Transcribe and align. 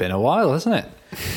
Been 0.00 0.12
a 0.12 0.18
while, 0.18 0.54
hasn't 0.54 0.76
it? 0.76 0.86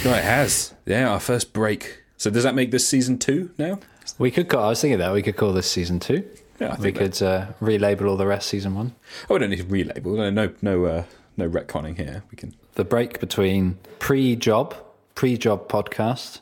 No, 0.05 0.13
it 0.13 0.23
has. 0.23 0.73
Yeah, 0.85 1.09
our 1.09 1.19
first 1.19 1.51
break. 1.51 2.01
So 2.15 2.29
does 2.29 2.43
that 2.43 2.55
make 2.55 2.71
this 2.71 2.87
season 2.87 3.19
two 3.19 3.51
now? 3.57 3.79
We 4.17 4.31
could 4.31 4.47
call. 4.47 4.63
I 4.63 4.69
was 4.69 4.79
thinking 4.79 4.99
that 4.99 5.11
we 5.11 5.21
could 5.21 5.35
call 5.35 5.51
this 5.51 5.69
season 5.69 5.99
two. 5.99 6.25
Yeah, 6.61 6.77
I 6.77 6.81
we 6.81 6.93
could 6.93 7.21
uh, 7.21 7.47
relabel 7.61 8.07
all 8.07 8.15
the 8.15 8.25
rest 8.25 8.47
season 8.47 8.73
one. 8.73 8.95
Oh, 9.29 9.33
we 9.33 9.39
don't 9.39 9.49
need 9.49 9.57
to 9.57 9.65
relabel. 9.65 10.15
No, 10.15 10.29
no, 10.29 10.53
no, 10.61 10.85
uh, 10.85 11.03
no 11.35 11.49
retconning 11.49 11.97
here. 11.97 12.23
We 12.31 12.37
can. 12.37 12.55
The 12.75 12.85
break 12.85 13.19
between 13.19 13.79
pre-job, 13.99 14.75
pre-job 15.13 15.67
podcast, 15.67 16.39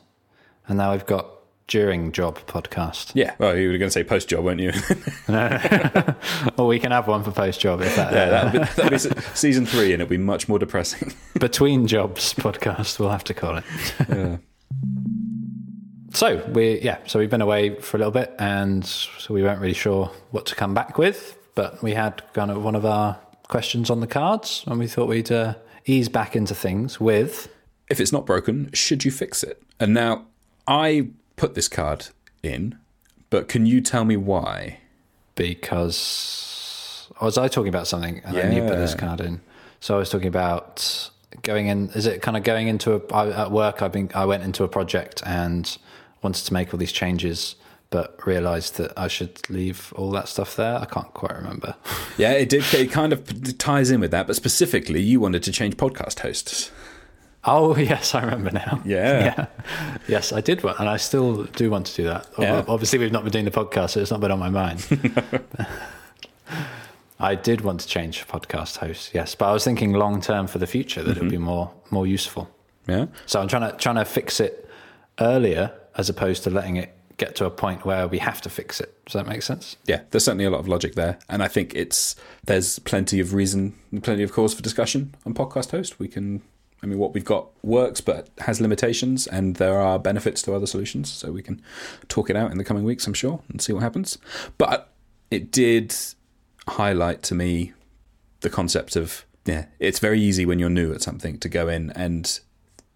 and 0.68 0.78
now 0.78 0.92
we've 0.92 1.04
got 1.04 1.26
during 1.68 2.12
job 2.12 2.38
podcast. 2.46 3.12
Yeah. 3.14 3.34
Well, 3.38 3.56
you 3.56 3.70
were 3.70 3.78
going 3.78 3.88
to 3.88 3.92
say 3.92 4.04
post 4.04 4.28
job, 4.28 4.44
weren't 4.44 4.60
you? 4.60 4.72
Or 6.56 6.66
we 6.66 6.78
can 6.78 6.92
have 6.92 7.06
one 7.08 7.22
for 7.24 7.30
post-job 7.30 7.80
if 7.80 7.96
that. 7.96 8.12
yeah, 8.12 8.28
that'll 8.28 8.50
be, 8.52 8.58
that'll 8.58 8.90
be 8.90 9.20
season 9.34 9.66
three, 9.66 9.92
and 9.92 10.02
it'll 10.02 10.10
be 10.10 10.18
much 10.18 10.48
more 10.48 10.58
depressing. 10.58 11.12
between 11.40 11.86
jobs 11.86 12.34
podcast. 12.34 12.98
We'll 12.98 13.10
have 13.10 13.24
to 13.24 13.34
call 13.34 13.56
it. 13.58 13.64
yeah. 14.08 14.36
So 16.14 16.44
we 16.52 16.80
yeah, 16.80 16.98
so 17.06 17.18
we've 17.18 17.30
been 17.30 17.40
away 17.40 17.76
for 17.80 17.96
a 17.96 17.98
little 17.98 18.12
bit, 18.12 18.34
and 18.38 18.84
so 18.84 19.32
we 19.32 19.42
weren't 19.42 19.60
really 19.60 19.74
sure 19.74 20.10
what 20.30 20.44
to 20.46 20.54
come 20.54 20.74
back 20.74 20.98
with, 20.98 21.36
but 21.54 21.82
we 21.82 21.94
had 21.94 22.22
kind 22.34 22.50
of 22.50 22.62
one 22.62 22.74
of 22.74 22.84
our 22.84 23.18
questions 23.48 23.88
on 23.88 24.00
the 24.00 24.06
cards, 24.06 24.64
and 24.66 24.78
we 24.78 24.86
thought 24.86 25.08
we'd 25.08 25.32
uh, 25.32 25.54
ease 25.86 26.08
back 26.08 26.36
into 26.36 26.54
things 26.54 27.00
with. 27.00 27.48
If 27.88 28.00
it's 28.00 28.12
not 28.12 28.26
broken, 28.26 28.70
should 28.72 29.04
you 29.04 29.10
fix 29.10 29.42
it? 29.42 29.62
And 29.80 29.94
now 29.94 30.26
I 30.66 31.08
put 31.36 31.54
this 31.54 31.68
card 31.68 32.08
in, 32.42 32.78
but 33.30 33.48
can 33.48 33.66
you 33.66 33.80
tell 33.80 34.04
me 34.04 34.16
why? 34.16 34.78
because 35.34 37.08
was 37.20 37.38
I 37.38 37.48
talking 37.48 37.68
about 37.68 37.86
something 37.86 38.20
and 38.24 38.36
then 38.36 38.52
you 38.52 38.62
put 38.62 38.76
this 38.76 38.94
card 38.94 39.20
in? 39.20 39.40
So 39.80 39.96
I 39.96 39.98
was 39.98 40.10
talking 40.10 40.28
about 40.28 41.10
going 41.42 41.66
in. 41.66 41.90
Is 41.90 42.06
it 42.06 42.22
kind 42.22 42.36
of 42.36 42.42
going 42.42 42.68
into 42.68 42.94
a 42.94 43.14
I, 43.14 43.30
at 43.30 43.50
work? 43.50 43.82
I've 43.82 43.92
been 43.92 44.10
I 44.14 44.24
went 44.24 44.42
into 44.42 44.64
a 44.64 44.68
project 44.68 45.22
and 45.26 45.76
wanted 46.22 46.44
to 46.44 46.52
make 46.52 46.72
all 46.72 46.78
these 46.78 46.92
changes, 46.92 47.56
but 47.90 48.24
realised 48.26 48.76
that 48.76 48.92
I 48.96 49.08
should 49.08 49.48
leave 49.50 49.92
all 49.96 50.10
that 50.12 50.28
stuff 50.28 50.56
there. 50.56 50.78
I 50.78 50.84
can't 50.84 51.12
quite 51.14 51.34
remember. 51.34 51.74
Yeah, 52.16 52.32
it 52.32 52.48
did. 52.48 52.62
It 52.74 52.90
kind 52.90 53.12
of 53.12 53.58
ties 53.58 53.90
in 53.90 54.00
with 54.00 54.10
that, 54.12 54.26
but 54.26 54.36
specifically, 54.36 55.00
you 55.00 55.20
wanted 55.20 55.42
to 55.44 55.52
change 55.52 55.76
podcast 55.76 56.20
hosts. 56.20 56.70
Oh 57.44 57.76
yes, 57.92 58.14
I 58.14 58.22
remember 58.22 58.50
now. 58.50 58.80
Yeah. 58.84 59.46
Yes, 60.08 60.32
I 60.32 60.40
did 60.40 60.64
want, 60.64 60.80
and 60.80 60.88
I 60.88 60.96
still 60.96 61.44
do 61.44 61.70
want 61.70 61.86
to 61.86 61.94
do 61.94 62.04
that. 62.04 62.28
Yeah. 62.36 62.64
Obviously, 62.66 62.98
we've 62.98 63.12
not 63.12 63.22
been 63.22 63.32
doing 63.32 63.44
the 63.44 63.52
podcast, 63.52 63.90
so 63.90 64.00
it's 64.00 64.10
not 64.10 64.18
been 64.20 64.32
on 64.32 64.40
my 64.40 64.50
mind. 64.50 64.84
I 67.20 67.36
did 67.36 67.60
want 67.60 67.80
to 67.80 67.86
change 67.86 68.26
podcast 68.26 68.78
hosts, 68.78 69.12
yes, 69.14 69.36
but 69.36 69.48
I 69.48 69.52
was 69.52 69.62
thinking 69.62 69.92
long 69.92 70.20
term 70.20 70.48
for 70.48 70.58
the 70.58 70.66
future 70.66 71.04
that 71.04 71.16
it 71.16 71.20
would 71.20 71.30
be 71.30 71.36
mm-hmm. 71.36 71.44
more 71.44 71.72
more 71.90 72.06
useful. 72.06 72.50
Yeah. 72.88 73.06
So 73.26 73.40
I'm 73.40 73.46
trying 73.46 73.70
to 73.70 73.76
trying 73.76 73.94
to 73.94 74.04
fix 74.04 74.40
it 74.40 74.68
earlier 75.20 75.72
as 75.96 76.08
opposed 76.08 76.42
to 76.44 76.50
letting 76.50 76.76
it 76.76 76.94
get 77.16 77.36
to 77.36 77.44
a 77.44 77.50
point 77.50 77.84
where 77.84 78.08
we 78.08 78.18
have 78.18 78.40
to 78.40 78.50
fix 78.50 78.80
it. 78.80 78.92
Does 79.06 79.12
that 79.12 79.26
make 79.26 79.42
sense? 79.42 79.76
Yeah, 79.86 80.00
there's 80.10 80.24
certainly 80.24 80.44
a 80.44 80.50
lot 80.50 80.58
of 80.58 80.66
logic 80.66 80.94
there, 80.94 81.18
and 81.28 81.42
I 81.42 81.48
think 81.48 81.74
it's 81.74 82.16
there's 82.44 82.80
plenty 82.80 83.20
of 83.20 83.34
reason, 83.34 83.74
plenty 84.02 84.24
of 84.24 84.32
cause 84.32 84.52
for 84.52 84.62
discussion 84.62 85.14
on 85.24 85.34
podcast 85.34 85.70
host. 85.70 86.00
We 86.00 86.08
can, 86.08 86.42
I 86.82 86.86
mean, 86.86 86.98
what 86.98 87.14
we've 87.14 87.24
got 87.24 87.48
works, 87.62 88.00
but 88.00 88.28
has 88.38 88.60
limitations, 88.60 89.26
and 89.26 89.56
there 89.56 89.80
are 89.80 89.98
benefits 89.98 90.42
to 90.42 90.54
other 90.54 90.66
solutions. 90.66 91.10
So 91.10 91.30
we 91.30 91.42
can 91.42 91.62
talk 92.08 92.28
it 92.28 92.36
out 92.36 92.50
in 92.50 92.58
the 92.58 92.64
coming 92.64 92.84
weeks, 92.84 93.06
I'm 93.06 93.14
sure, 93.14 93.40
and 93.48 93.62
see 93.62 93.72
what 93.72 93.82
happens. 93.82 94.18
But 94.58 94.92
it 95.30 95.52
did 95.52 95.94
highlight 96.68 97.22
to 97.24 97.34
me 97.34 97.72
the 98.40 98.50
concept 98.50 98.96
of 98.96 99.24
yeah, 99.44 99.66
it's 99.78 99.98
very 99.98 100.20
easy 100.20 100.46
when 100.46 100.58
you're 100.58 100.70
new 100.70 100.92
at 100.92 101.02
something 101.02 101.38
to 101.38 101.48
go 101.48 101.68
in 101.68 101.90
and 101.92 102.40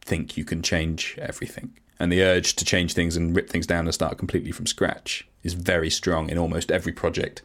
think 0.00 0.36
you 0.36 0.44
can 0.44 0.62
change 0.62 1.16
everything. 1.20 1.76
And 1.98 2.12
the 2.12 2.22
urge 2.22 2.54
to 2.56 2.64
change 2.64 2.92
things 2.92 3.16
and 3.16 3.34
rip 3.34 3.48
things 3.48 3.66
down 3.66 3.86
and 3.86 3.94
start 3.94 4.18
completely 4.18 4.52
from 4.52 4.66
scratch 4.66 5.26
is 5.42 5.54
very 5.54 5.90
strong 5.90 6.28
in 6.28 6.38
almost 6.38 6.70
every 6.70 6.92
project. 6.92 7.42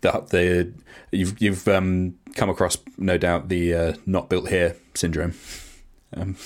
The, 0.00 0.10
the 0.30 0.72
you've 1.16 1.40
you've 1.40 1.68
um, 1.68 2.18
come 2.34 2.50
across, 2.50 2.76
no 2.98 3.16
doubt, 3.16 3.48
the 3.48 3.74
uh, 3.74 3.94
"not 4.06 4.28
built 4.28 4.48
here" 4.48 4.76
syndrome. 4.94 5.34
Um, 6.16 6.36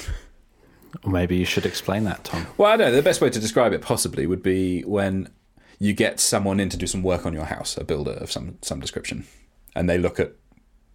Or 1.03 1.11
maybe 1.11 1.37
you 1.37 1.45
should 1.45 1.67
explain 1.67 2.05
that, 2.05 2.25
Tom. 2.25 2.47
well, 2.57 2.71
I 2.73 2.77
don't 2.77 2.91
know. 2.91 2.97
The 2.97 3.03
best 3.03 3.21
way 3.21 3.29
to 3.29 3.39
describe 3.39 3.73
it 3.73 3.83
possibly 3.83 4.27
would 4.27 4.43
be 4.43 4.83
when 4.83 5.29
you 5.79 5.93
get 5.93 6.21
someone 6.21 6.59
in 6.59 6.71
to 6.71 6.77
do 6.77 6.87
some 6.87 7.03
work 7.03 7.27
on 7.27 7.35
your 7.35 7.45
house, 7.45 7.77
a 7.77 7.85
builder 7.85 8.13
of 8.13 8.33
some 8.33 8.57
some 8.63 8.81
description, 8.81 9.27
and 9.75 9.91
they 9.91 9.99
look 9.99 10.19
at 10.19 10.33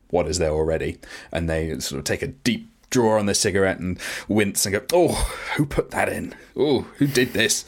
what 0.10 0.28
is 0.28 0.40
there 0.40 0.50
already, 0.52 0.98
and 1.32 1.48
they 1.50 1.78
sort 1.80 2.00
of 2.00 2.06
take 2.06 2.24
a 2.24 2.28
deep 2.28 2.68
draw 2.90 3.20
on 3.20 3.26
their 3.28 3.36
cigarette 3.36 3.80
and 3.80 4.00
wince 4.28 4.66
and 4.66 4.74
go, 4.74 4.82
"Oh, 4.92 5.14
who 5.56 5.66
put 5.68 5.92
that 5.92 6.10
in? 6.10 6.34
Oh, 6.58 6.88
who 6.98 7.06
did 7.06 7.34
this?" 7.34 7.64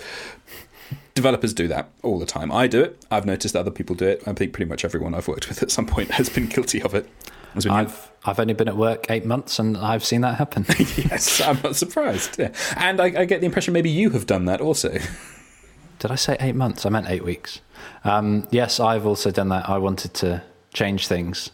Developers 1.13 1.53
do 1.53 1.67
that 1.67 1.89
all 2.01 2.17
the 2.17 2.25
time. 2.25 2.51
I 2.51 2.65
do 2.65 2.81
it. 2.81 3.05
I've 3.11 3.25
noticed 3.27 3.55
other 3.55 3.69
people 3.69 3.95
do 3.95 4.07
it. 4.07 4.23
I 4.25 4.33
think 4.33 4.51
pretty 4.53 4.67
much 4.69 4.83
everyone 4.83 5.13
I've 5.13 5.27
worked 5.27 5.47
with 5.47 5.61
at 5.61 5.69
some 5.69 5.85
point 5.85 6.11
has 6.11 6.29
been 6.29 6.47
guilty 6.47 6.81
of 6.81 6.95
it. 6.95 7.07
I've 7.69 8.11
I've 8.25 8.39
only 8.39 8.53
been 8.53 8.67
at 8.67 8.77
work 8.77 9.05
eight 9.09 9.25
months 9.25 9.59
and 9.59 9.77
I've 9.77 10.03
seen 10.03 10.21
that 10.21 10.35
happen. 10.35 10.65
yes, 10.69 11.41
I'm 11.41 11.59
not 11.61 11.75
surprised. 11.75 12.39
Yeah. 12.39 12.53
And 12.77 13.01
I, 13.01 13.05
I 13.21 13.25
get 13.25 13.41
the 13.41 13.45
impression 13.45 13.73
maybe 13.73 13.89
you 13.89 14.11
have 14.11 14.25
done 14.25 14.45
that 14.45 14.61
also. 14.61 14.97
Did 15.99 16.11
I 16.11 16.15
say 16.15 16.37
eight 16.39 16.55
months? 16.55 16.85
I 16.85 16.89
meant 16.89 17.09
eight 17.09 17.23
weeks. 17.23 17.61
Um, 18.03 18.47
yes, 18.51 18.79
I've 18.79 19.05
also 19.05 19.31
done 19.31 19.49
that. 19.49 19.69
I 19.69 19.77
wanted 19.77 20.13
to 20.15 20.43
change 20.73 21.07
things, 21.07 21.51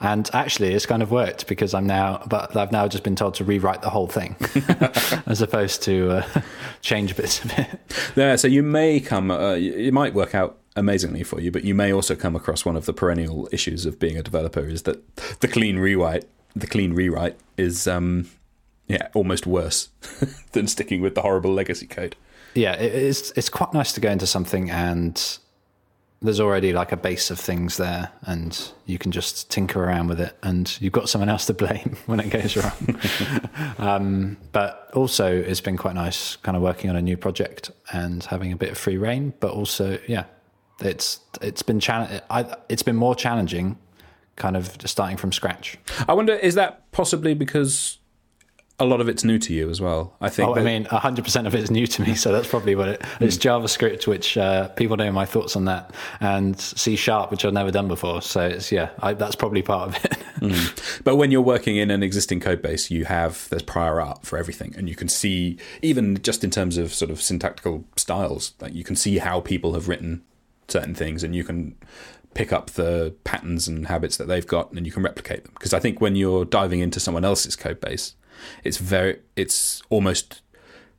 and 0.00 0.28
actually, 0.34 0.74
it's 0.74 0.84
kind 0.84 1.02
of 1.02 1.10
worked 1.10 1.46
because 1.46 1.72
I'm 1.72 1.86
now, 1.86 2.22
but 2.28 2.54
I've 2.54 2.72
now 2.72 2.86
just 2.88 3.02
been 3.02 3.16
told 3.16 3.34
to 3.36 3.44
rewrite 3.44 3.80
the 3.80 3.88
whole 3.88 4.06
thing, 4.06 4.36
as 5.26 5.40
opposed 5.40 5.82
to 5.84 6.18
uh, 6.18 6.40
change 6.82 7.16
bits 7.16 7.42
of 7.42 7.58
it. 7.58 7.80
Yeah, 8.14 8.36
so 8.36 8.48
you 8.48 8.62
may 8.62 9.00
come, 9.00 9.30
uh, 9.30 9.54
it 9.54 9.94
might 9.94 10.12
work 10.12 10.34
out 10.34 10.58
amazingly 10.76 11.22
for 11.22 11.40
you, 11.40 11.50
but 11.50 11.64
you 11.64 11.74
may 11.74 11.92
also 11.92 12.14
come 12.14 12.36
across 12.36 12.64
one 12.64 12.76
of 12.76 12.86
the 12.86 12.92
perennial 12.92 13.48
issues 13.50 13.86
of 13.86 13.98
being 13.98 14.16
a 14.16 14.22
developer 14.22 14.66
is 14.66 14.82
that 14.82 15.16
the 15.40 15.48
clean 15.48 15.78
rewrite, 15.78 16.24
the 16.54 16.66
clean 16.66 16.92
rewrite 16.92 17.36
is, 17.56 17.88
um, 17.88 18.28
yeah, 18.86 19.08
almost 19.14 19.46
worse 19.46 19.88
than 20.52 20.68
sticking 20.68 21.00
with 21.00 21.14
the 21.14 21.22
horrible 21.22 21.52
legacy 21.52 21.86
code. 21.86 22.14
Yeah, 22.54 22.72
it's 22.74 23.32
it's 23.36 23.50
quite 23.50 23.74
nice 23.74 23.92
to 23.92 24.00
go 24.00 24.10
into 24.10 24.26
something 24.26 24.70
and 24.70 25.38
there's 26.22 26.40
already 26.40 26.72
like 26.72 26.92
a 26.92 26.96
base 26.96 27.30
of 27.30 27.38
things 27.38 27.76
there, 27.76 28.10
and 28.22 28.72
you 28.86 28.98
can 28.98 29.12
just 29.12 29.50
tinker 29.50 29.82
around 29.82 30.08
with 30.08 30.20
it, 30.20 30.36
and 30.42 30.80
you've 30.80 30.92
got 30.92 31.08
someone 31.08 31.28
else 31.28 31.46
to 31.46 31.54
blame 31.54 31.96
when 32.06 32.20
it 32.20 32.30
goes 32.30 32.56
wrong. 32.56 33.00
um, 33.78 34.36
but 34.52 34.90
also, 34.94 35.34
it's 35.34 35.60
been 35.60 35.76
quite 35.76 35.94
nice, 35.94 36.36
kind 36.36 36.56
of 36.56 36.62
working 36.62 36.90
on 36.90 36.96
a 36.96 37.02
new 37.02 37.16
project 37.16 37.70
and 37.92 38.24
having 38.24 38.52
a 38.52 38.56
bit 38.56 38.70
of 38.70 38.78
free 38.78 38.96
rein. 38.96 39.34
But 39.40 39.52
also, 39.52 39.98
yeah, 40.08 40.24
it's 40.80 41.20
it's 41.40 41.62
been 41.62 41.80
challenge. 41.80 42.22
It's 42.68 42.82
been 42.82 42.96
more 42.96 43.14
challenging, 43.14 43.78
kind 44.36 44.56
of 44.56 44.76
just 44.78 44.92
starting 44.92 45.16
from 45.16 45.32
scratch. 45.32 45.78
I 46.08 46.12
wonder, 46.12 46.34
is 46.34 46.54
that 46.54 46.90
possibly 46.92 47.34
because 47.34 47.98
a 48.78 48.84
lot 48.84 49.00
of 49.00 49.08
it's 49.08 49.24
new 49.24 49.38
to 49.38 49.54
you 49.54 49.70
as 49.70 49.80
well? 49.80 50.14
I 50.20 50.28
think. 50.28 50.48
Oh, 50.48 50.54
I 50.54 50.62
mean, 50.62 50.84
100% 50.84 51.46
of 51.46 51.54
it 51.54 51.62
is 51.62 51.70
new 51.70 51.86
to 51.86 52.02
me, 52.02 52.14
so 52.14 52.30
that's 52.30 52.48
probably 52.48 52.74
what 52.74 52.88
it. 52.88 53.02
It's 53.20 53.38
JavaScript, 53.38 54.06
which 54.06 54.36
uh, 54.36 54.68
people 54.68 54.96
know 54.96 55.10
my 55.10 55.24
thoughts 55.24 55.56
on 55.56 55.64
that, 55.64 55.94
and 56.20 56.58
C 56.60 56.96
Sharp, 56.96 57.30
which 57.30 57.44
I've 57.44 57.54
never 57.54 57.70
done 57.70 57.88
before. 57.88 58.20
So 58.20 58.46
it's 58.46 58.70
yeah, 58.70 58.90
I, 59.00 59.14
that's 59.14 59.36
probably 59.36 59.62
part 59.62 59.88
of 59.88 60.04
it. 60.04 60.18
But 61.02 61.16
when 61.16 61.30
you're 61.30 61.40
working 61.40 61.76
in 61.76 61.90
an 61.90 62.02
existing 62.02 62.40
code 62.40 62.60
base, 62.60 62.90
you 62.90 63.06
have 63.06 63.48
there's 63.48 63.62
prior 63.62 64.02
art 64.02 64.26
for 64.26 64.36
everything, 64.38 64.74
and 64.76 64.86
you 64.86 64.94
can 64.94 65.08
see 65.08 65.56
even 65.80 66.20
just 66.20 66.44
in 66.44 66.50
terms 66.50 66.76
of 66.76 66.92
sort 66.92 67.10
of 67.10 67.22
syntactical 67.22 67.84
styles, 67.96 68.52
like 68.60 68.74
you 68.74 68.84
can 68.84 68.96
see 68.96 69.16
how 69.16 69.40
people 69.40 69.72
have 69.72 69.88
written 69.88 70.22
certain 70.68 70.94
things, 70.94 71.22
and 71.22 71.34
you 71.34 71.44
can 71.44 71.76
pick 72.34 72.52
up 72.52 72.70
the 72.70 73.14
patterns 73.24 73.66
and 73.66 73.86
habits 73.86 74.16
that 74.18 74.28
they've 74.28 74.46
got, 74.46 74.72
and 74.72 74.86
you 74.86 74.92
can 74.92 75.02
replicate 75.02 75.44
them. 75.44 75.52
Because 75.54 75.72
I 75.72 75.80
think 75.80 76.00
when 76.00 76.16
you're 76.16 76.44
diving 76.44 76.80
into 76.80 77.00
someone 77.00 77.24
else's 77.24 77.56
code 77.56 77.80
base, 77.80 78.14
it's 78.64 78.76
very 78.76 79.20
it's 79.34 79.82
almost 79.88 80.42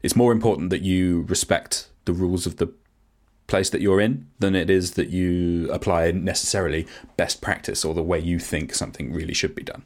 it's 0.01 0.15
more 0.15 0.31
important 0.31 0.69
that 0.69 0.81
you 0.81 1.25
respect 1.27 1.89
the 2.05 2.13
rules 2.13 2.45
of 2.45 2.57
the 2.57 2.73
place 3.47 3.69
that 3.69 3.81
you're 3.81 4.01
in 4.01 4.27
than 4.39 4.55
it 4.55 4.69
is 4.69 4.91
that 4.91 5.09
you 5.09 5.69
apply 5.71 6.11
necessarily 6.11 6.85
best 7.15 7.41
practice 7.41 7.85
or 7.85 7.93
the 7.93 8.03
way 8.03 8.19
you 8.19 8.39
think 8.39 8.73
something 8.73 9.13
really 9.13 9.33
should 9.33 9.55
be 9.55 9.63
done. 9.63 9.83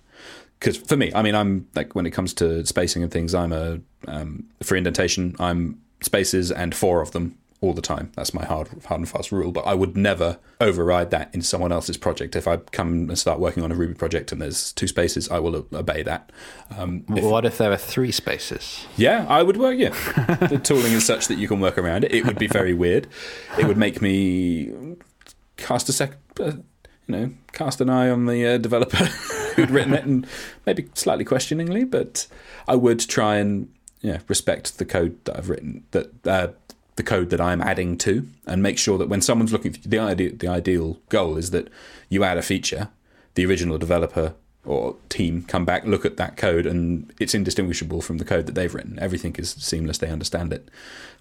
Because 0.60 0.78
for 0.78 0.98
me, 0.98 1.12
I 1.14 1.22
mean, 1.22 1.36
I'm 1.36 1.68
like 1.76 1.96
when 1.96 2.06
it 2.06 2.12
comes 2.12 2.34
to 2.36 2.66
spacing 2.66 3.04
and 3.04 3.12
things, 3.12 3.34
I'm 3.34 3.52
a 3.52 3.80
um, 4.08 4.46
for 4.64 4.76
indentation, 4.76 5.36
I'm 5.40 5.82
spaces 6.02 6.52
and 6.52 6.74
four 6.74 7.02
of 7.02 7.12
them 7.12 7.38
all 7.62 7.74
the 7.74 7.82
time. 7.82 8.12
That's 8.16 8.34
my 8.34 8.44
hard, 8.44 8.70
hard 8.88 9.02
and 9.02 9.08
fast 9.08 9.32
rule. 9.32 9.52
But 9.52 9.62
I 9.68 9.76
would 9.76 9.96
never 9.96 10.40
override 10.60 11.12
that 11.12 11.30
in 11.34 11.44
someone 11.44 11.72
else's 11.72 11.96
project. 11.96 12.36
If 12.36 12.48
I 12.48 12.58
come 12.58 13.08
and 13.10 13.18
start 13.20 13.40
working 13.40 13.64
on 13.64 13.72
a 13.72 13.76
Ruby 13.76 13.94
project 13.94 14.32
and 14.32 14.42
there's 14.42 14.74
two 14.74 14.88
spaces, 14.88 15.30
I 15.30 15.38
will 15.38 15.68
obey 15.72 16.02
that. 16.04 16.32
Um, 16.76 17.06
if- 17.10 17.24
what 17.24 17.46
if 17.46 17.60
there 17.60 17.72
are 17.72 17.78
three 17.78 18.12
spaces? 18.12 18.86
yeah, 18.98 19.26
I 19.30 19.44
would 19.44 19.58
work. 19.58 19.78
Yeah, 19.78 19.90
the 20.48 20.60
tooling 20.62 20.94
is 20.94 21.06
such 21.06 21.28
that 21.28 21.38
you 21.38 21.48
can 21.48 21.60
work 21.60 21.78
around 21.78 22.04
it. 22.04 22.12
It 22.12 22.26
would 22.26 22.40
be 22.40 22.48
very 22.48 22.74
weird. 22.74 23.08
It 23.60 23.66
would 23.68 23.78
make 23.78 24.02
me 24.02 24.72
cast 25.58 25.88
a 25.88 25.94
sec, 25.94 26.14
uh, 26.40 26.46
you 26.46 26.64
know, 27.08 27.32
cast 27.54 27.80
an 27.80 27.90
eye 27.92 28.10
on 28.10 28.26
the 28.26 28.46
uh, 28.56 28.58
developer 28.58 28.98
who'd 29.56 29.70
written 29.70 29.94
it, 29.94 30.04
and 30.04 30.26
maybe 30.66 30.90
slightly 30.96 31.26
questioningly, 31.26 31.84
but 31.84 32.26
I 32.68 32.76
would 32.76 33.00
try 33.02 33.36
and 33.36 33.72
yeah 34.02 34.18
respect 34.28 34.80
the 34.80 34.86
code 34.86 35.24
that 35.26 35.38
I've 35.38 35.50
written 35.50 35.84
that. 35.92 36.28
Uh, 36.28 36.48
the 37.02 37.10
code 37.10 37.32
that 37.32 37.42
I'm 37.42 37.62
adding 37.62 37.98
to, 37.98 38.28
and 38.46 38.62
make 38.62 38.78
sure 38.78 39.00
that 39.00 39.10
when 39.10 39.22
someone's 39.22 39.52
looking, 39.52 39.76
the 39.84 39.98
idea, 39.98 40.32
the 40.34 40.48
ideal 40.48 41.00
goal 41.10 41.36
is 41.36 41.50
that 41.50 41.68
you 42.10 42.24
add 42.24 42.38
a 42.38 42.44
feature, 42.44 42.90
the 43.34 43.44
original 43.44 43.80
developer 43.80 44.36
or 44.64 44.96
team 45.10 45.42
come 45.42 45.66
back, 45.66 45.84
look 45.86 46.06
at 46.06 46.18
that 46.18 46.38
code, 46.38 46.68
and 46.68 47.12
it's 47.20 47.34
indistinguishable 47.34 48.04
from 48.04 48.20
the 48.20 48.26
code 48.26 48.46
that 48.46 48.54
they've 48.54 48.76
written. 48.76 49.00
Everything 49.00 49.36
is 49.40 49.50
seamless; 49.50 49.98
they 49.98 50.12
understand 50.12 50.54
it. 50.54 50.70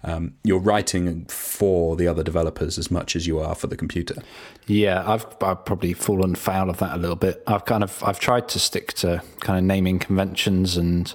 Um, 0.03 0.35
you're 0.43 0.59
writing 0.59 1.25
for 1.25 1.95
the 1.95 2.07
other 2.07 2.21
developers 2.21 2.77
as 2.77 2.91
much 2.91 3.15
as 3.15 3.25
you 3.25 3.39
are 3.39 3.55
for 3.55 3.65
the 3.65 3.75
computer. 3.75 4.21
Yeah, 4.67 5.03
I've, 5.11 5.25
I've 5.41 5.65
probably 5.65 5.93
fallen 5.93 6.35
foul 6.35 6.69
of 6.69 6.77
that 6.77 6.93
a 6.93 6.97
little 6.97 7.15
bit. 7.15 7.41
I've 7.47 7.65
kind 7.65 7.83
of 7.83 8.03
I've 8.03 8.19
tried 8.19 8.47
to 8.49 8.59
stick 8.59 8.93
to 9.01 9.23
kind 9.39 9.57
of 9.57 9.65
naming 9.65 9.97
conventions 9.97 10.77
and 10.77 11.11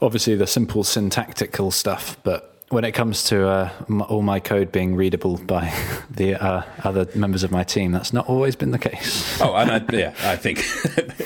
obviously 0.00 0.34
the 0.34 0.46
simple 0.46 0.82
syntactical 0.82 1.70
stuff, 1.70 2.16
but 2.22 2.49
when 2.70 2.84
it 2.84 2.92
comes 2.92 3.24
to 3.24 3.48
uh, 3.48 3.70
m- 3.88 4.02
all 4.02 4.22
my 4.22 4.38
code 4.38 4.70
being 4.70 4.94
readable 4.94 5.36
by 5.38 5.74
the 6.10 6.42
uh, 6.42 6.62
other 6.84 7.06
members 7.14 7.42
of 7.42 7.50
my 7.50 7.64
team, 7.64 7.92
that's 7.92 8.12
not 8.12 8.28
always 8.28 8.56
been 8.56 8.70
the 8.70 8.78
case. 8.78 9.28
Oh, 9.42 9.54
and 9.54 9.70
I, 9.70 9.96
yeah, 9.96 10.14
I 10.22 10.36
think 10.36 10.58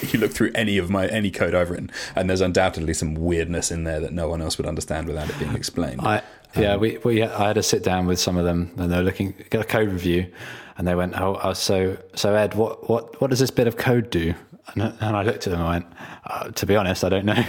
you 0.12 0.20
look 0.20 0.32
through 0.32 0.52
any 0.54 0.78
of 0.78 0.88
my 0.88 1.08
any 1.08 1.32
code 1.32 1.52
I've 1.52 1.68
written, 1.68 1.90
and 2.14 2.30
there's 2.30 2.40
undoubtedly 2.40 2.94
some 2.94 3.14
weirdness 3.14 3.72
in 3.72 3.82
there 3.82 3.98
that 4.00 4.12
no 4.12 4.28
one 4.28 4.40
else 4.40 4.56
would 4.56 4.68
understand 4.68 5.08
without 5.08 5.28
it 5.28 5.38
being 5.40 5.54
explained. 5.54 6.00
I, 6.00 6.22
yeah, 6.56 6.76
we, 6.76 6.98
we 6.98 7.24
I 7.24 7.48
had 7.48 7.54
to 7.54 7.62
sit 7.62 7.82
down 7.82 8.06
with 8.06 8.20
some 8.20 8.36
of 8.36 8.44
them, 8.44 8.70
and 8.76 8.92
they 8.92 8.96
were 8.96 9.02
looking 9.02 9.34
get 9.50 9.60
a 9.60 9.64
code 9.64 9.88
review, 9.88 10.32
and 10.78 10.86
they 10.86 10.94
went, 10.94 11.20
"Oh, 11.20 11.40
oh 11.42 11.54
so 11.54 11.96
so 12.14 12.34
Ed, 12.36 12.54
what 12.54 12.88
what 12.88 13.20
what 13.20 13.30
does 13.30 13.40
this 13.40 13.50
bit 13.50 13.66
of 13.66 13.76
code 13.76 14.10
do?" 14.10 14.34
And, 14.68 14.82
and 14.82 15.16
I 15.16 15.22
looked 15.22 15.48
at 15.48 15.50
them 15.50 15.60
and 15.60 15.68
went, 15.68 15.86
uh, 16.24 16.50
"To 16.50 16.66
be 16.66 16.76
honest, 16.76 17.02
I 17.02 17.08
don't 17.08 17.26
know," 17.26 17.44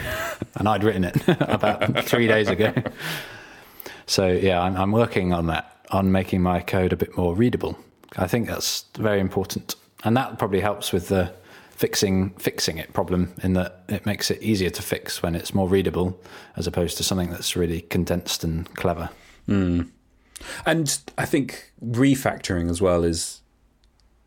and 0.56 0.68
I'd 0.68 0.84
written 0.84 1.04
it 1.04 1.16
about 1.28 2.06
three 2.06 2.28
days 2.28 2.50
ago. 2.50 2.74
So 4.08 4.28
yeah, 4.28 4.62
I'm, 4.62 4.76
I'm 4.76 4.92
working 4.92 5.34
on 5.34 5.48
that, 5.48 5.86
on 5.92 6.12
making 6.12 6.42
my 6.42 6.62
code 6.62 6.94
a 6.94 6.98
bit 6.98 7.18
more 7.18 7.36
readable. 7.36 7.78
I 8.18 8.28
think 8.28 8.48
that's 8.48 8.86
very 8.98 9.20
important, 9.20 9.76
and 10.04 10.16
that 10.16 10.40
probably 10.40 10.62
helps 10.62 10.92
with 10.92 11.10
the 11.10 11.34
fixing 11.76 12.30
fixing 12.32 12.78
it 12.78 12.94
problem 12.94 13.34
in 13.44 13.52
that 13.52 13.84
it 13.90 14.06
makes 14.06 14.32
it 14.32 14.42
easier 14.42 14.70
to 14.70 14.82
fix 14.82 15.22
when 15.22 15.36
it's 15.36 15.54
more 15.54 15.68
readable 15.68 16.18
as 16.56 16.68
opposed 16.68 16.96
to 16.96 17.04
something 17.04 17.30
that's 17.32 17.58
really 17.58 17.82
condensed 17.82 18.46
and 18.46 18.74
clever. 18.76 19.10
Mm. 19.50 19.90
And 20.66 20.98
I 21.18 21.26
think 21.26 21.72
refactoring 21.84 22.70
as 22.70 22.82
well 22.82 23.04
is 23.04 23.42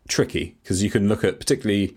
tricky 0.08 0.56
because 0.62 0.82
you 0.82 0.90
can 0.90 1.08
look 1.08 1.25
at 1.25 1.38
particularly. 1.38 1.96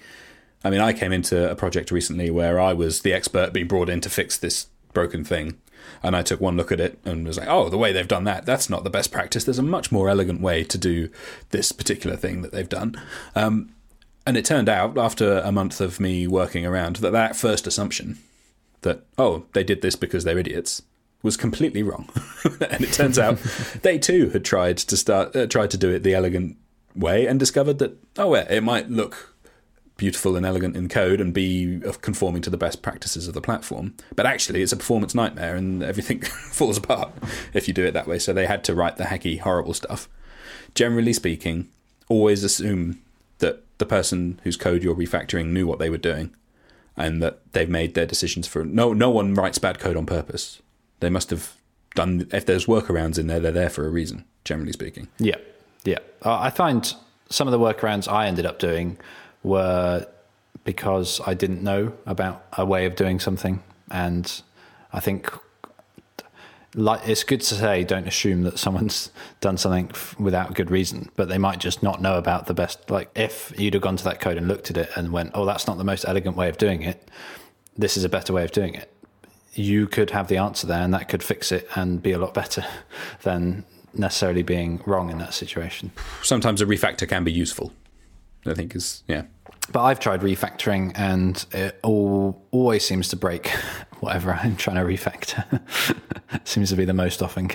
I 0.63 0.69
mean, 0.69 0.79
I 0.79 0.93
came 0.93 1.11
into 1.11 1.49
a 1.49 1.55
project 1.55 1.89
recently 1.89 2.29
where 2.29 2.59
I 2.59 2.73
was 2.73 3.01
the 3.01 3.13
expert 3.13 3.51
being 3.51 3.67
brought 3.67 3.89
in 3.89 3.99
to 4.01 4.09
fix 4.09 4.37
this 4.37 4.67
broken 4.93 5.23
thing. 5.23 5.57
And 6.03 6.15
I 6.15 6.21
took 6.21 6.41
one 6.41 6.57
look 6.57 6.71
at 6.71 6.79
it 6.79 6.99
and 7.05 7.25
was 7.25 7.37
like, 7.37 7.47
oh, 7.47 7.69
the 7.69 7.77
way 7.77 7.91
they've 7.91 8.07
done 8.07 8.23
that, 8.25 8.45
that's 8.45 8.69
not 8.69 8.83
the 8.83 8.89
best 8.89 9.11
practice. 9.11 9.43
There's 9.43 9.59
a 9.59 9.63
much 9.63 9.91
more 9.91 10.09
elegant 10.09 10.41
way 10.41 10.63
to 10.63 10.77
do 10.77 11.09
this 11.49 11.71
particular 11.71 12.15
thing 12.15 12.41
that 12.41 12.51
they've 12.51 12.67
done. 12.67 12.99
Um, 13.35 13.73
and 14.25 14.37
it 14.37 14.45
turned 14.45 14.69
out, 14.69 14.97
after 14.97 15.39
a 15.39 15.51
month 15.51 15.81
of 15.81 15.99
me 15.99 16.27
working 16.27 16.65
around, 16.65 16.97
that 16.97 17.11
that 17.11 17.35
first 17.35 17.65
assumption 17.65 18.19
that, 18.81 19.03
oh, 19.17 19.45
they 19.53 19.63
did 19.63 19.81
this 19.81 19.95
because 19.95 20.23
they're 20.23 20.37
idiots, 20.37 20.81
was 21.23 21.37
completely 21.37 21.83
wrong. 21.83 22.09
and 22.69 22.83
it 22.83 22.93
turns 22.93 23.17
out 23.17 23.37
they 23.81 23.97
too 23.97 24.29
had 24.29 24.45
tried 24.45 24.77
to 24.77 24.97
start, 24.97 25.35
uh, 25.35 25.47
tried 25.47 25.71
to 25.71 25.77
do 25.77 25.89
it 25.89 26.03
the 26.03 26.13
elegant 26.13 26.57
way 26.95 27.25
and 27.25 27.39
discovered 27.39 27.79
that, 27.79 27.97
oh, 28.17 28.35
yeah, 28.35 28.51
it 28.51 28.63
might 28.63 28.89
look 28.89 29.30
beautiful 30.01 30.35
and 30.35 30.47
elegant 30.47 30.75
in 30.75 30.89
code 30.89 31.21
and 31.21 31.31
be 31.31 31.79
conforming 32.01 32.41
to 32.41 32.49
the 32.49 32.57
best 32.57 32.81
practices 32.81 33.27
of 33.27 33.35
the 33.35 33.39
platform. 33.39 33.93
But 34.15 34.25
actually, 34.25 34.63
it's 34.63 34.71
a 34.71 34.77
performance 34.77 35.13
nightmare 35.13 35.55
and 35.55 35.83
everything 35.83 36.21
falls 36.51 36.75
apart 36.75 37.11
if 37.53 37.67
you 37.67 37.73
do 37.75 37.85
it 37.85 37.91
that 37.91 38.07
way. 38.07 38.17
So 38.17 38.33
they 38.33 38.47
had 38.47 38.63
to 38.63 38.73
write 38.73 38.97
the 38.97 39.03
hacky, 39.03 39.39
horrible 39.39 39.75
stuff. 39.75 40.09
Generally 40.73 41.13
speaking, 41.13 41.69
always 42.09 42.43
assume 42.43 42.99
that 43.37 43.63
the 43.77 43.85
person 43.85 44.41
whose 44.43 44.57
code 44.57 44.81
you're 44.81 44.95
refactoring 44.95 45.49
knew 45.49 45.67
what 45.67 45.77
they 45.77 45.91
were 45.91 45.99
doing 45.99 46.33
and 46.97 47.21
that 47.21 47.53
they've 47.53 47.69
made 47.69 47.93
their 47.93 48.07
decisions 48.07 48.47
for 48.47 48.65
no 48.65 48.93
no 48.93 49.11
one 49.11 49.35
writes 49.35 49.59
bad 49.59 49.77
code 49.77 49.95
on 49.95 50.07
purpose. 50.07 50.63
They 50.99 51.11
must 51.11 51.29
have 51.29 51.53
done 51.93 52.27
if 52.33 52.47
there's 52.47 52.65
workarounds 52.65 53.19
in 53.19 53.27
there, 53.27 53.39
they're 53.39 53.51
there 53.51 53.69
for 53.69 53.85
a 53.85 53.91
reason, 53.91 54.25
generally 54.45 54.73
speaking. 54.73 55.09
Yeah. 55.19 55.37
Yeah. 55.83 55.99
Uh, 56.25 56.39
I 56.39 56.49
find 56.49 56.91
some 57.29 57.47
of 57.47 57.51
the 57.51 57.59
workarounds 57.59 58.11
I 58.11 58.25
ended 58.25 58.47
up 58.47 58.57
doing 58.57 58.97
were 59.43 60.07
because 60.63 61.19
I 61.25 61.33
didn't 61.33 61.63
know 61.63 61.93
about 62.05 62.45
a 62.53 62.65
way 62.65 62.85
of 62.85 62.95
doing 62.95 63.19
something. 63.19 63.63
And 63.89 64.41
I 64.93 64.99
think 64.99 65.31
like 66.75 67.05
it's 67.07 67.23
good 67.23 67.41
to 67.41 67.55
say 67.55 67.83
don't 67.83 68.07
assume 68.07 68.43
that 68.43 68.57
someone's 68.57 69.11
done 69.41 69.57
something 69.57 69.91
without 70.23 70.53
good 70.53 70.71
reason 70.71 71.09
but 71.17 71.27
they 71.27 71.37
might 71.37 71.59
just 71.59 71.83
not 71.83 72.01
know 72.01 72.17
about 72.17 72.45
the 72.45 72.53
best 72.53 72.89
like 72.89 73.09
if 73.13 73.51
you'd 73.57 73.73
have 73.73 73.83
gone 73.83 73.97
to 73.97 74.03
that 74.05 74.21
code 74.21 74.37
and 74.37 74.47
looked 74.47 74.69
at 74.69 74.77
it 74.77 74.89
and 74.95 75.11
went 75.11 75.31
oh 75.33 75.45
that's 75.45 75.67
not 75.67 75.77
the 75.77 75.83
most 75.83 76.05
elegant 76.07 76.37
way 76.37 76.47
of 76.47 76.57
doing 76.57 76.81
it. 76.81 77.09
This 77.77 77.97
is 77.97 78.03
a 78.03 78.09
better 78.09 78.33
way 78.33 78.43
of 78.43 78.51
doing 78.51 78.73
it. 78.73 78.93
You 79.53 79.87
could 79.87 80.11
have 80.11 80.27
the 80.27 80.37
answer 80.37 80.65
there 80.65 80.81
and 80.81 80.93
that 80.93 81.09
could 81.09 81.23
fix 81.23 81.51
it 81.51 81.67
and 81.75 82.01
be 82.01 82.13
a 82.13 82.17
lot 82.17 82.33
better 82.33 82.65
than 83.23 83.65
necessarily 83.93 84.43
being 84.43 84.81
wrong 84.85 85.09
in 85.09 85.17
that 85.17 85.33
situation. 85.33 85.91
Sometimes 86.23 86.61
a 86.61 86.65
refactor 86.65 87.07
can 87.07 87.25
be 87.25 87.31
useful 87.33 87.73
I 88.45 88.53
think 88.53 88.75
is 88.75 89.03
yeah. 89.07 89.23
But 89.71 89.83
I've 89.83 89.99
tried 89.99 90.21
refactoring, 90.21 90.91
and 90.95 91.45
it 91.51 91.79
all 91.83 92.45
always 92.51 92.85
seems 92.85 93.07
to 93.09 93.15
break 93.15 93.47
whatever 93.99 94.33
I'm 94.33 94.55
trying 94.55 94.77
to 94.77 94.83
refactor. 94.83 95.61
seems 96.43 96.69
to 96.69 96.75
be 96.75 96.85
the 96.85 96.93
most 96.93 97.21
often 97.21 97.49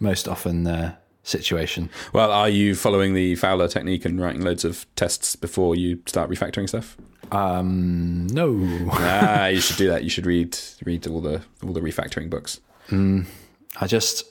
most 0.00 0.28
often 0.28 0.66
uh, 0.66 0.96
situation. 1.22 1.90
Well, 2.12 2.30
are 2.30 2.48
you 2.48 2.74
following 2.74 3.14
the 3.14 3.36
Fowler 3.36 3.68
technique 3.68 4.04
and 4.04 4.20
writing 4.20 4.42
loads 4.42 4.64
of 4.64 4.86
tests 4.96 5.36
before 5.36 5.76
you 5.76 6.00
start 6.06 6.30
refactoring 6.30 6.68
stuff? 6.68 6.96
Um, 7.30 8.26
no. 8.28 8.58
ah, 8.92 9.46
you 9.46 9.60
should 9.60 9.76
do 9.76 9.88
that. 9.88 10.04
You 10.04 10.10
should 10.10 10.26
read 10.26 10.58
read 10.84 11.06
all 11.06 11.20
the 11.20 11.42
all 11.62 11.72
the 11.72 11.80
refactoring 11.80 12.28
books. 12.28 12.60
Mm, 12.88 13.26
I 13.80 13.86
just 13.86 14.24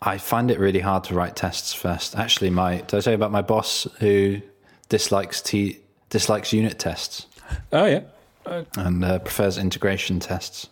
I 0.00 0.18
find 0.18 0.50
it 0.50 0.58
really 0.58 0.80
hard 0.80 1.04
to 1.04 1.14
write 1.14 1.36
tests 1.36 1.74
first. 1.74 2.16
Actually, 2.16 2.50
my 2.50 2.76
did 2.78 2.94
I 2.94 3.00
tell 3.00 3.12
you 3.12 3.16
about 3.16 3.32
my 3.32 3.42
boss 3.42 3.86
who 3.98 4.40
dislikes 4.88 5.40
t 5.40 5.80
dislikes 6.10 6.52
unit 6.52 6.78
tests. 6.78 7.26
Oh 7.72 7.86
yeah, 7.86 8.02
uh, 8.44 8.64
and 8.76 9.04
uh, 9.04 9.18
prefers 9.20 9.58
integration 9.58 10.20
tests. 10.20 10.68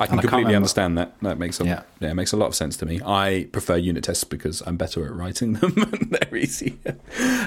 I 0.00 0.06
can 0.06 0.18
completely 0.18 0.56
understand 0.56 0.98
that. 0.98 1.14
That 1.22 1.38
makes 1.38 1.60
a 1.60 1.64
yeah. 1.64 1.82
yeah, 2.00 2.10
it 2.10 2.14
makes 2.14 2.32
a 2.32 2.36
lot 2.36 2.46
of 2.46 2.54
sense 2.54 2.76
to 2.78 2.86
me. 2.86 3.00
I 3.04 3.48
prefer 3.52 3.76
unit 3.76 4.04
tests 4.04 4.24
because 4.24 4.60
I'm 4.66 4.76
better 4.76 5.04
at 5.06 5.12
writing 5.12 5.52
them. 5.54 5.74
And 5.76 6.10
they're 6.10 6.36
easy. 6.36 6.78
Um, 6.86 6.98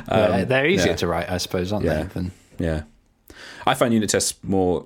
yeah, 0.09 0.43
they're 0.45 0.67
easier 0.67 0.91
yeah. 0.91 0.95
to 0.97 1.07
write, 1.07 1.29
I 1.29 1.37
suppose, 1.37 1.73
aren't 1.73 1.85
yeah. 1.85 2.03
they? 2.03 2.09
Than... 2.09 2.31
Yeah, 2.57 2.83
I 3.65 3.73
find 3.73 3.93
unit 3.93 4.09
tests 4.09 4.35
more 4.43 4.85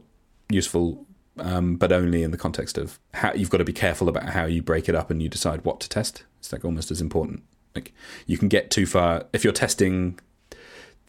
useful, 0.49 1.05
um, 1.37 1.75
but 1.75 1.91
only 1.91 2.23
in 2.23 2.31
the 2.31 2.37
context 2.37 2.79
of 2.79 2.99
how 3.13 3.33
you've 3.33 3.51
got 3.51 3.59
to 3.59 3.63
be 3.63 3.73
careful 3.73 4.09
about 4.09 4.29
how 4.29 4.45
you 4.45 4.63
break 4.63 4.89
it 4.89 4.95
up 4.95 5.11
and 5.11 5.21
you 5.21 5.29
decide 5.29 5.63
what 5.63 5.79
to 5.81 5.89
test. 5.89 6.23
It's 6.39 6.51
like 6.51 6.65
almost 6.65 6.89
as 6.89 6.99
important. 6.99 7.43
Like 7.75 7.93
you 8.25 8.39
can 8.39 8.47
get 8.47 8.71
too 8.71 8.87
far 8.87 9.25
if 9.33 9.43
you're 9.43 9.53
testing 9.53 10.19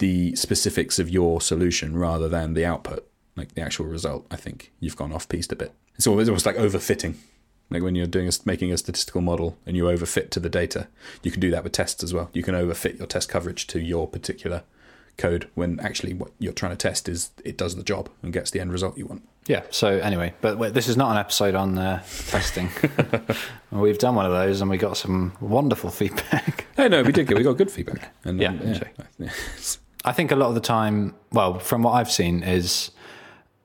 the 0.02 0.34
specifics 0.34 0.98
of 0.98 1.08
your 1.08 1.40
solution 1.40 1.96
rather 1.96 2.28
than 2.28 2.54
the 2.54 2.66
output, 2.66 3.08
like 3.36 3.54
the 3.54 3.62
actual 3.62 3.86
result. 3.86 4.26
I 4.32 4.36
think 4.36 4.72
you've 4.80 4.96
gone 4.96 5.12
off 5.12 5.28
piste 5.28 5.52
a 5.52 5.56
bit. 5.56 5.72
It's 5.94 6.08
always, 6.08 6.28
almost 6.28 6.44
like 6.44 6.56
overfitting. 6.56 7.14
Like 7.70 7.84
when 7.84 7.94
you're 7.94 8.08
doing 8.08 8.26
a, 8.26 8.32
making 8.44 8.72
a 8.72 8.78
statistical 8.78 9.20
model 9.20 9.56
and 9.64 9.76
you 9.76 9.84
overfit 9.84 10.30
to 10.30 10.40
the 10.40 10.48
data, 10.48 10.88
you 11.22 11.30
can 11.30 11.40
do 11.40 11.52
that 11.52 11.62
with 11.62 11.72
tests 11.72 12.02
as 12.02 12.12
well. 12.12 12.30
You 12.32 12.42
can 12.42 12.56
overfit 12.56 12.98
your 12.98 13.06
test 13.06 13.28
coverage 13.28 13.68
to 13.68 13.78
your 13.78 14.08
particular 14.08 14.64
code 15.16 15.48
when 15.54 15.78
actually 15.78 16.14
what 16.14 16.32
you're 16.40 16.52
trying 16.52 16.72
to 16.72 16.76
test 16.76 17.08
is 17.08 17.30
it 17.44 17.56
does 17.56 17.76
the 17.76 17.84
job 17.84 18.08
and 18.24 18.32
gets 18.32 18.50
the 18.50 18.58
end 18.58 18.72
result 18.72 18.98
you 18.98 19.06
want. 19.06 19.22
Yeah. 19.46 19.62
So 19.70 19.98
anyway, 19.98 20.34
but 20.40 20.58
wait, 20.58 20.74
this 20.74 20.88
is 20.88 20.96
not 20.96 21.12
an 21.12 21.18
episode 21.18 21.54
on 21.54 21.78
uh, 21.78 22.02
testing. 22.26 22.70
We've 23.70 23.98
done 23.98 24.16
one 24.16 24.26
of 24.26 24.32
those 24.32 24.62
and 24.62 24.68
we 24.68 24.78
got 24.78 24.96
some 24.96 25.34
wonderful 25.40 25.90
feedback. 25.90 26.66
hey, 26.76 26.88
no, 26.88 27.04
we 27.04 27.12
did 27.12 27.28
get 27.28 27.38
we 27.38 27.44
got 27.44 27.56
good 27.56 27.70
feedback. 27.70 28.12
And, 28.24 28.40
yeah, 28.40 28.48
um, 28.48 28.80
yeah. 29.18 29.30
I 30.04 30.12
think 30.12 30.32
a 30.32 30.36
lot 30.36 30.48
of 30.48 30.54
the 30.54 30.60
time, 30.60 31.14
well, 31.30 31.58
from 31.58 31.82
what 31.82 31.92
I've 31.92 32.10
seen, 32.10 32.42
is 32.42 32.90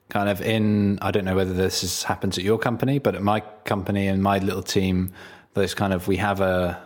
kind 0.10 0.30
of 0.30 0.42
in. 0.42 1.00
I 1.02 1.12
don't 1.12 1.26
know 1.26 1.36
whether 1.36 1.54
this 1.54 1.82
has 1.82 2.04
happened 2.04 2.38
at 2.38 2.44
your 2.44 2.60
company, 2.60 3.00
but 3.00 3.16
at 3.16 3.24
my 3.24 3.42
company 3.66 4.08
and 4.08 4.22
my 4.22 4.38
little 4.40 4.64
team, 4.64 5.12
there's 5.54 5.74
kind 5.74 5.94
of 5.94 6.08
we 6.08 6.18
have 6.18 6.40
a 6.40 6.82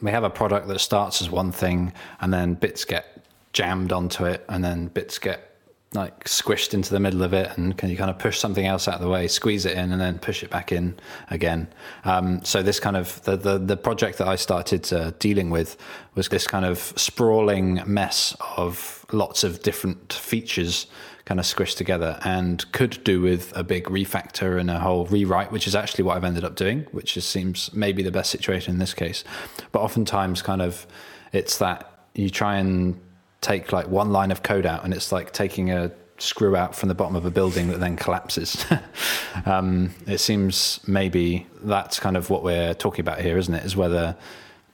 we 0.00 0.10
have 0.10 0.24
a 0.24 0.30
product 0.30 0.68
that 0.68 0.78
starts 0.78 1.20
as 1.20 1.30
one 1.30 1.52
thing, 1.52 1.92
and 2.20 2.32
then 2.32 2.54
bits 2.54 2.84
get 2.84 3.24
jammed 3.52 3.92
onto 3.92 4.24
it, 4.24 4.44
and 4.48 4.64
then 4.64 4.86
bits 4.88 5.18
get 5.18 5.53
like 5.94 6.24
squished 6.24 6.74
into 6.74 6.90
the 6.90 7.00
middle 7.00 7.22
of 7.22 7.32
it 7.32 7.56
and 7.56 7.78
can 7.78 7.88
you 7.88 7.96
kind 7.96 8.10
of 8.10 8.18
push 8.18 8.38
something 8.38 8.66
else 8.66 8.88
out 8.88 8.94
of 8.94 9.00
the 9.00 9.08
way 9.08 9.28
squeeze 9.28 9.64
it 9.64 9.76
in 9.76 9.92
and 9.92 10.00
then 10.00 10.18
push 10.18 10.42
it 10.42 10.50
back 10.50 10.72
in 10.72 10.98
again 11.30 11.68
um, 12.04 12.44
so 12.44 12.62
this 12.62 12.80
kind 12.80 12.96
of 12.96 13.22
the, 13.22 13.36
the, 13.36 13.58
the 13.58 13.76
project 13.76 14.18
that 14.18 14.28
i 14.28 14.36
started 14.36 14.92
uh, 14.92 15.12
dealing 15.18 15.50
with 15.50 15.76
was 16.14 16.28
this 16.28 16.46
kind 16.46 16.64
of 16.64 16.78
sprawling 16.96 17.80
mess 17.86 18.36
of 18.56 19.06
lots 19.12 19.44
of 19.44 19.62
different 19.62 20.12
features 20.12 20.86
kind 21.24 21.40
of 21.40 21.46
squished 21.46 21.76
together 21.76 22.18
and 22.24 22.70
could 22.72 23.02
do 23.02 23.20
with 23.20 23.56
a 23.56 23.64
big 23.64 23.84
refactor 23.84 24.60
and 24.60 24.70
a 24.70 24.78
whole 24.78 25.06
rewrite, 25.06 25.50
which 25.50 25.66
is 25.66 25.74
actually 25.74 26.04
what 26.04 26.16
I've 26.16 26.24
ended 26.24 26.44
up 26.44 26.54
doing, 26.54 26.86
which 26.92 27.14
just 27.14 27.30
seems 27.30 27.72
maybe 27.72 28.02
the 28.02 28.10
best 28.10 28.30
situation 28.30 28.74
in 28.74 28.78
this 28.78 28.92
case. 28.92 29.24
But 29.72 29.80
oftentimes, 29.80 30.42
kind 30.42 30.60
of, 30.60 30.86
it's 31.32 31.58
that 31.58 31.90
you 32.14 32.28
try 32.28 32.56
and 32.56 33.00
take 33.44 33.72
like 33.72 33.88
one 33.88 34.10
line 34.10 34.30
of 34.30 34.42
code 34.42 34.66
out, 34.66 34.84
and 34.84 34.94
it's 34.94 35.12
like 35.12 35.32
taking 35.32 35.70
a 35.70 35.92
screw 36.18 36.56
out 36.56 36.74
from 36.74 36.88
the 36.88 36.94
bottom 36.94 37.16
of 37.16 37.24
a 37.24 37.30
building 37.30 37.68
that 37.68 37.80
then 37.80 37.96
collapses. 37.96 38.64
um, 39.46 39.94
it 40.06 40.18
seems 40.18 40.80
maybe 40.86 41.46
that's 41.62 42.00
kind 42.00 42.16
of 42.16 42.30
what 42.30 42.42
we're 42.42 42.74
talking 42.74 43.00
about 43.00 43.20
here, 43.20 43.36
isn't 43.36 43.54
it? 43.54 43.64
Is 43.64 43.76
whether 43.76 44.16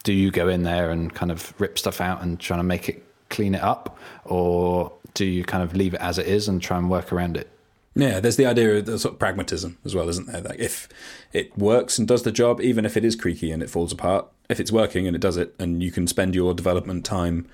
do 0.04 0.12
you 0.12 0.30
go 0.30 0.48
in 0.48 0.62
there 0.62 0.90
and 0.90 1.12
kind 1.12 1.30
of 1.30 1.52
rip 1.60 1.78
stuff 1.78 2.00
out 2.00 2.22
and 2.22 2.38
try 2.38 2.56
to 2.56 2.62
make 2.62 2.88
it 2.88 3.04
clean 3.28 3.54
it 3.54 3.62
up, 3.62 3.98
or 4.24 4.92
do 5.14 5.24
you 5.24 5.44
kind 5.44 5.62
of 5.62 5.74
leave 5.74 5.94
it 5.94 6.00
as 6.00 6.18
it 6.18 6.26
is 6.26 6.48
and 6.48 6.62
try 6.62 6.78
and 6.78 6.88
work 6.88 7.12
around 7.12 7.36
it? 7.36 7.50
Yeah, 7.96 8.20
there's 8.20 8.36
the 8.36 8.46
idea 8.46 8.76
of 8.76 8.86
the 8.86 8.98
sort 8.98 9.14
of 9.14 9.18
pragmatism 9.18 9.78
as 9.84 9.94
well, 9.96 10.08
isn't 10.08 10.28
there? 10.28 10.42
Like 10.42 10.60
if 10.60 10.88
it 11.32 11.56
works 11.58 11.98
and 11.98 12.06
does 12.06 12.22
the 12.22 12.30
job, 12.30 12.60
even 12.60 12.84
if 12.84 12.96
it 12.96 13.04
is 13.04 13.16
creaky 13.16 13.50
and 13.50 13.62
it 13.62 13.70
falls 13.70 13.92
apart, 13.92 14.26
if 14.48 14.60
it's 14.60 14.70
working 14.70 15.08
and 15.08 15.16
it 15.16 15.20
does 15.20 15.36
it, 15.36 15.54
and 15.58 15.82
you 15.82 15.90
can 15.90 16.06
spend 16.06 16.34
your 16.36 16.54
development 16.54 17.04
time, 17.04 17.48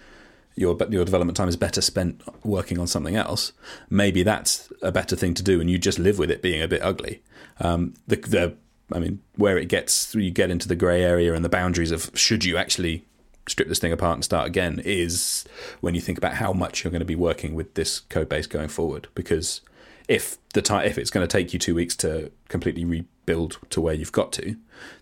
your 0.57 0.77
your 0.91 1.05
development 1.05 1.37
time 1.37 1.49
is 1.49 1.57
better 1.57 1.81
spent 1.81 2.23
working 2.45 2.79
on 2.79 2.87
something 2.87 3.15
else. 3.15 3.53
Maybe 3.91 4.23
that's 4.23 4.73
a 4.83 4.91
better 4.91 5.15
thing 5.15 5.35
to 5.35 5.43
do, 5.43 5.61
and 5.61 5.71
you 5.71 5.79
just 5.79 5.99
live 5.99 6.19
with 6.19 6.31
it 6.31 6.43
being 6.43 6.63
a 6.63 6.69
bit 6.69 6.83
ugly. 6.83 7.23
Um, 7.61 7.95
the 8.07 8.17
the 8.17 8.57
I 8.93 8.99
mean, 8.99 9.21
where 9.37 9.59
it 9.59 9.69
gets 9.69 10.15
you 10.15 10.31
get 10.31 10.51
into 10.51 10.69
the 10.69 10.77
grey 10.77 11.03
area 11.03 11.35
and 11.35 11.45
the 11.45 11.51
boundaries 11.51 11.91
of 11.91 12.11
should 12.15 12.45
you 12.45 12.57
actually 12.57 13.05
strip 13.49 13.69
this 13.69 13.79
thing 13.79 13.93
apart 13.93 14.15
and 14.15 14.25
start 14.25 14.47
again 14.47 14.81
is 14.85 15.45
when 15.81 15.95
you 15.95 16.01
think 16.01 16.19
about 16.19 16.35
how 16.35 16.53
much 16.53 16.83
you're 16.83 16.91
going 16.91 17.01
to 17.01 17.05
be 17.05 17.15
working 17.15 17.55
with 17.55 17.75
this 17.75 18.01
code 18.01 18.29
base 18.29 18.47
going 18.47 18.69
forward. 18.69 19.09
Because 19.15 19.61
if 20.09 20.39
the 20.53 20.63
time 20.63 20.87
if 20.87 20.99
it's 20.99 21.11
going 21.11 21.27
to 21.27 21.31
take 21.31 21.53
you 21.53 21.59
two 21.59 21.75
weeks 21.75 21.97
to 21.97 22.31
completely 22.49 22.85
rebuild 22.85 23.59
to 23.71 23.81
where 23.81 23.95
you've 23.95 24.13
got 24.13 24.33
to, 24.33 24.57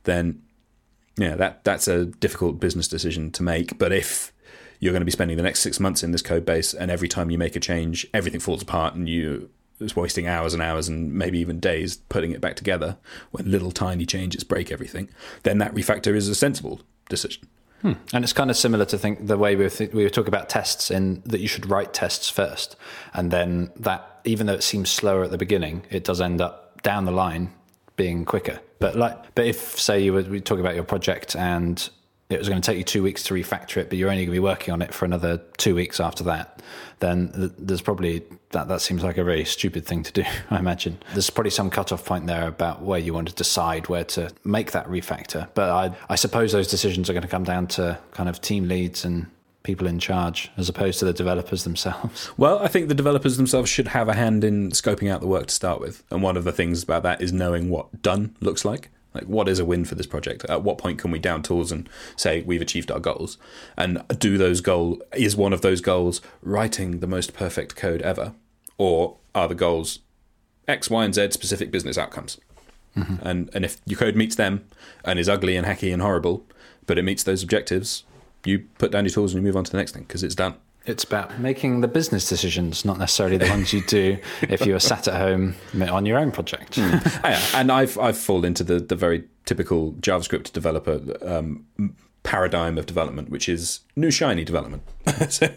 then 0.04 0.42
yeah, 1.16 1.36
that 1.36 1.62
that's 1.64 1.86
a 1.86 2.06
difficult 2.06 2.58
business 2.58 2.88
decision 2.88 3.30
to 3.32 3.42
make. 3.42 3.78
But 3.78 3.92
if 3.92 4.32
you're 4.84 4.92
going 4.92 5.00
to 5.00 5.06
be 5.06 5.10
spending 5.10 5.38
the 5.38 5.42
next 5.42 5.60
six 5.60 5.80
months 5.80 6.02
in 6.02 6.10
this 6.10 6.20
code 6.20 6.44
base, 6.44 6.74
and 6.74 6.90
every 6.90 7.08
time 7.08 7.30
you 7.30 7.38
make 7.38 7.56
a 7.56 7.60
change, 7.60 8.06
everything 8.12 8.38
falls 8.38 8.60
apart, 8.60 8.94
and 8.94 9.08
you 9.08 9.48
it's 9.80 9.96
wasting 9.96 10.26
hours 10.26 10.52
and 10.52 10.62
hours 10.62 10.88
and 10.88 11.14
maybe 11.14 11.38
even 11.38 11.58
days 11.58 11.96
putting 11.96 12.32
it 12.32 12.40
back 12.40 12.54
together 12.54 12.96
when 13.30 13.50
little 13.50 13.72
tiny 13.72 14.04
changes 14.04 14.44
break 14.44 14.70
everything, 14.70 15.08
then 15.42 15.58
that 15.58 15.74
refactor 15.74 16.14
is 16.14 16.28
a 16.28 16.34
sensible 16.34 16.80
decision. 17.08 17.48
Hmm. 17.80 17.94
And 18.12 18.24
it's 18.24 18.32
kind 18.34 18.50
of 18.50 18.56
similar 18.56 18.84
to 18.84 18.98
think 18.98 19.26
the 19.26 19.38
way 19.38 19.56
we 19.56 19.64
were, 19.64 19.70
th- 19.70 19.92
we 19.92 20.04
were 20.04 20.10
talking 20.10 20.28
about 20.28 20.48
tests 20.50 20.90
in 20.90 21.22
that 21.24 21.40
you 21.40 21.48
should 21.48 21.68
write 21.70 21.94
tests 21.94 22.28
first, 22.28 22.76
and 23.14 23.30
then 23.30 23.70
that 23.76 24.20
even 24.24 24.46
though 24.46 24.54
it 24.54 24.62
seems 24.62 24.90
slower 24.90 25.24
at 25.24 25.30
the 25.30 25.38
beginning, 25.38 25.86
it 25.90 26.04
does 26.04 26.20
end 26.20 26.42
up 26.42 26.82
down 26.82 27.06
the 27.06 27.10
line 27.12 27.52
being 27.96 28.26
quicker. 28.26 28.60
But 28.80 28.96
like, 28.96 29.34
but 29.34 29.46
if 29.46 29.80
say 29.80 30.02
you 30.02 30.12
were 30.12 30.22
we 30.22 30.42
talking 30.42 30.64
about 30.64 30.74
your 30.74 30.84
project 30.84 31.34
and 31.34 31.88
it 32.30 32.38
was 32.38 32.48
going 32.48 32.60
to 32.60 32.66
take 32.66 32.78
you 32.78 32.84
two 32.84 33.02
weeks 33.02 33.22
to 33.24 33.34
refactor 33.34 33.76
it, 33.78 33.88
but 33.88 33.98
you're 33.98 34.10
only 34.10 34.24
going 34.24 34.34
to 34.34 34.40
be 34.40 34.44
working 34.44 34.72
on 34.72 34.80
it 34.80 34.94
for 34.94 35.04
another 35.04 35.38
two 35.58 35.74
weeks 35.74 36.00
after 36.00 36.24
that, 36.24 36.62
then 37.00 37.52
there's 37.58 37.82
probably 37.82 38.22
that 38.50 38.68
that 38.68 38.80
seems 38.80 39.02
like 39.02 39.18
a 39.18 39.24
very 39.24 39.44
stupid 39.44 39.84
thing 39.84 40.02
to 40.04 40.12
do. 40.12 40.24
I 40.50 40.58
imagine 40.58 40.98
there's 41.12 41.30
probably 41.30 41.50
some 41.50 41.70
cutoff 41.70 42.04
point 42.04 42.26
there 42.26 42.46
about 42.46 42.82
where 42.82 42.98
you 42.98 43.12
want 43.12 43.28
to 43.28 43.34
decide 43.34 43.88
where 43.88 44.04
to 44.04 44.30
make 44.44 44.72
that 44.72 44.86
refactor. 44.86 45.48
But 45.54 45.70
I, 45.70 45.94
I 46.08 46.14
suppose 46.14 46.52
those 46.52 46.68
decisions 46.68 47.10
are 47.10 47.12
going 47.12 47.22
to 47.22 47.28
come 47.28 47.44
down 47.44 47.66
to 47.68 47.98
kind 48.12 48.28
of 48.28 48.40
team 48.40 48.68
leads 48.68 49.04
and 49.04 49.26
people 49.64 49.86
in 49.86 49.98
charge 49.98 50.50
as 50.56 50.68
opposed 50.68 50.98
to 51.00 51.04
the 51.04 51.12
developers 51.12 51.64
themselves. 51.64 52.30
Well, 52.36 52.58
I 52.58 52.68
think 52.68 52.88
the 52.88 52.94
developers 52.94 53.36
themselves 53.36 53.70
should 53.70 53.88
have 53.88 54.08
a 54.08 54.14
hand 54.14 54.44
in 54.44 54.70
scoping 54.70 55.10
out 55.10 55.20
the 55.20 55.26
work 55.26 55.46
to 55.46 55.54
start 55.54 55.80
with. 55.80 56.02
And 56.10 56.22
one 56.22 56.36
of 56.36 56.44
the 56.44 56.52
things 56.52 56.82
about 56.82 57.02
that 57.04 57.22
is 57.22 57.32
knowing 57.32 57.70
what 57.70 58.02
done 58.02 58.36
looks 58.40 58.64
like. 58.64 58.90
Like, 59.14 59.24
what 59.24 59.48
is 59.48 59.60
a 59.60 59.64
win 59.64 59.84
for 59.84 59.94
this 59.94 60.06
project? 60.06 60.44
At 60.46 60.62
what 60.62 60.78
point 60.78 60.98
can 60.98 61.10
we 61.10 61.18
down 61.18 61.42
tools 61.42 61.70
and 61.70 61.88
say 62.16 62.42
we've 62.42 62.60
achieved 62.60 62.90
our 62.90 62.98
goals? 62.98 63.38
And 63.76 64.02
do 64.18 64.36
those 64.36 64.60
goals, 64.60 65.00
is 65.14 65.36
one 65.36 65.52
of 65.52 65.60
those 65.60 65.80
goals 65.80 66.20
writing 66.42 66.98
the 66.98 67.06
most 67.06 67.32
perfect 67.32 67.76
code 67.76 68.02
ever? 68.02 68.34
Or 68.76 69.16
are 69.34 69.48
the 69.48 69.54
goals 69.54 70.00
X, 70.66 70.90
Y, 70.90 71.04
and 71.04 71.14
Z 71.14 71.30
specific 71.30 71.70
business 71.70 71.96
outcomes? 71.96 72.40
Mm-hmm. 72.96 73.26
And, 73.26 73.50
and 73.54 73.64
if 73.64 73.80
your 73.86 73.98
code 73.98 74.16
meets 74.16 74.34
them 74.34 74.66
and 75.04 75.18
is 75.18 75.28
ugly 75.28 75.56
and 75.56 75.66
hacky 75.66 75.92
and 75.92 76.02
horrible, 76.02 76.44
but 76.86 76.98
it 76.98 77.02
meets 77.02 77.22
those 77.22 77.42
objectives, 77.42 78.04
you 78.44 78.66
put 78.78 78.90
down 78.90 79.04
your 79.04 79.12
tools 79.12 79.32
and 79.32 79.42
you 79.42 79.46
move 79.46 79.56
on 79.56 79.64
to 79.64 79.70
the 79.70 79.78
next 79.78 79.92
thing 79.92 80.02
because 80.02 80.22
it's 80.22 80.34
done. 80.34 80.54
It's 80.86 81.04
about 81.04 81.38
making 81.38 81.80
the 81.80 81.88
business 81.88 82.28
decisions, 82.28 82.84
not 82.84 82.98
necessarily 82.98 83.38
the 83.38 83.48
ones 83.48 83.72
you 83.72 83.82
do 83.82 84.18
if 84.42 84.66
you 84.66 84.74
are 84.74 84.80
sat 84.80 85.08
at 85.08 85.14
home 85.14 85.54
on 85.80 86.04
your 86.04 86.18
own 86.18 86.30
project. 86.30 86.76
Mm. 86.76 87.24
yeah, 87.24 87.40
and 87.54 87.72
I've 87.72 87.98
I've 87.98 88.18
fallen 88.18 88.44
into 88.44 88.64
the 88.64 88.80
the 88.80 88.96
very 88.96 89.24
typical 89.46 89.92
JavaScript 89.94 90.52
developer 90.52 91.00
um, 91.22 91.64
paradigm 92.24 92.78
of 92.78 92.86
development, 92.86 93.28
which 93.28 93.48
is 93.48 93.80
new 93.94 94.10
shiny 94.10 94.44
development. 94.44 94.82
so 95.28 95.48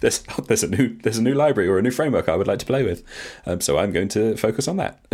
there's 0.00 0.22
there's 0.46 0.62
a 0.62 0.68
new 0.68 0.96
there's 1.02 1.18
a 1.18 1.22
new 1.22 1.34
library 1.34 1.68
or 1.68 1.78
a 1.78 1.82
new 1.82 1.90
framework 1.90 2.28
I 2.28 2.36
would 2.36 2.46
like 2.46 2.60
to 2.60 2.66
play 2.66 2.84
with, 2.84 3.02
um, 3.46 3.60
so 3.60 3.78
I'm 3.78 3.90
going 3.90 4.08
to 4.08 4.36
focus 4.36 4.68
on 4.68 4.76
that. 4.76 5.04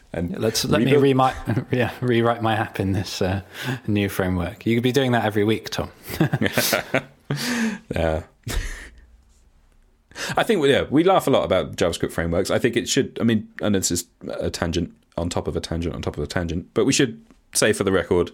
and 0.12 0.32
yeah, 0.32 0.38
let's 0.38 0.64
let 0.64 0.82
me 0.82 0.96
re- 0.96 1.14
yeah, 1.70 1.92
rewrite 2.00 2.42
my 2.42 2.54
app 2.54 2.80
in 2.80 2.92
this 2.92 3.22
uh, 3.22 3.42
new 3.86 4.08
framework. 4.08 4.66
You 4.66 4.74
could 4.74 4.82
be 4.82 4.92
doing 4.92 5.12
that 5.12 5.24
every 5.24 5.44
week, 5.44 5.70
Tom. 5.70 5.90
yeah. 7.94 8.22
I 10.36 10.42
think 10.42 10.64
yeah, 10.66 10.84
we 10.90 11.04
laugh 11.04 11.26
a 11.26 11.30
lot 11.30 11.44
about 11.44 11.76
JavaScript 11.76 12.12
frameworks. 12.12 12.50
I 12.50 12.58
think 12.58 12.76
it 12.76 12.88
should. 12.88 13.18
I 13.20 13.24
mean, 13.24 13.48
and 13.60 13.74
this 13.74 13.90
is 13.90 14.06
a 14.28 14.50
tangent 14.50 14.94
on 15.16 15.28
top 15.28 15.48
of 15.48 15.56
a 15.56 15.60
tangent 15.60 15.94
on 15.94 16.02
top 16.02 16.16
of 16.16 16.22
a 16.22 16.26
tangent, 16.26 16.68
but 16.74 16.84
we 16.84 16.92
should 16.92 17.24
say 17.54 17.72
for 17.72 17.84
the 17.84 17.92
record, 17.92 18.30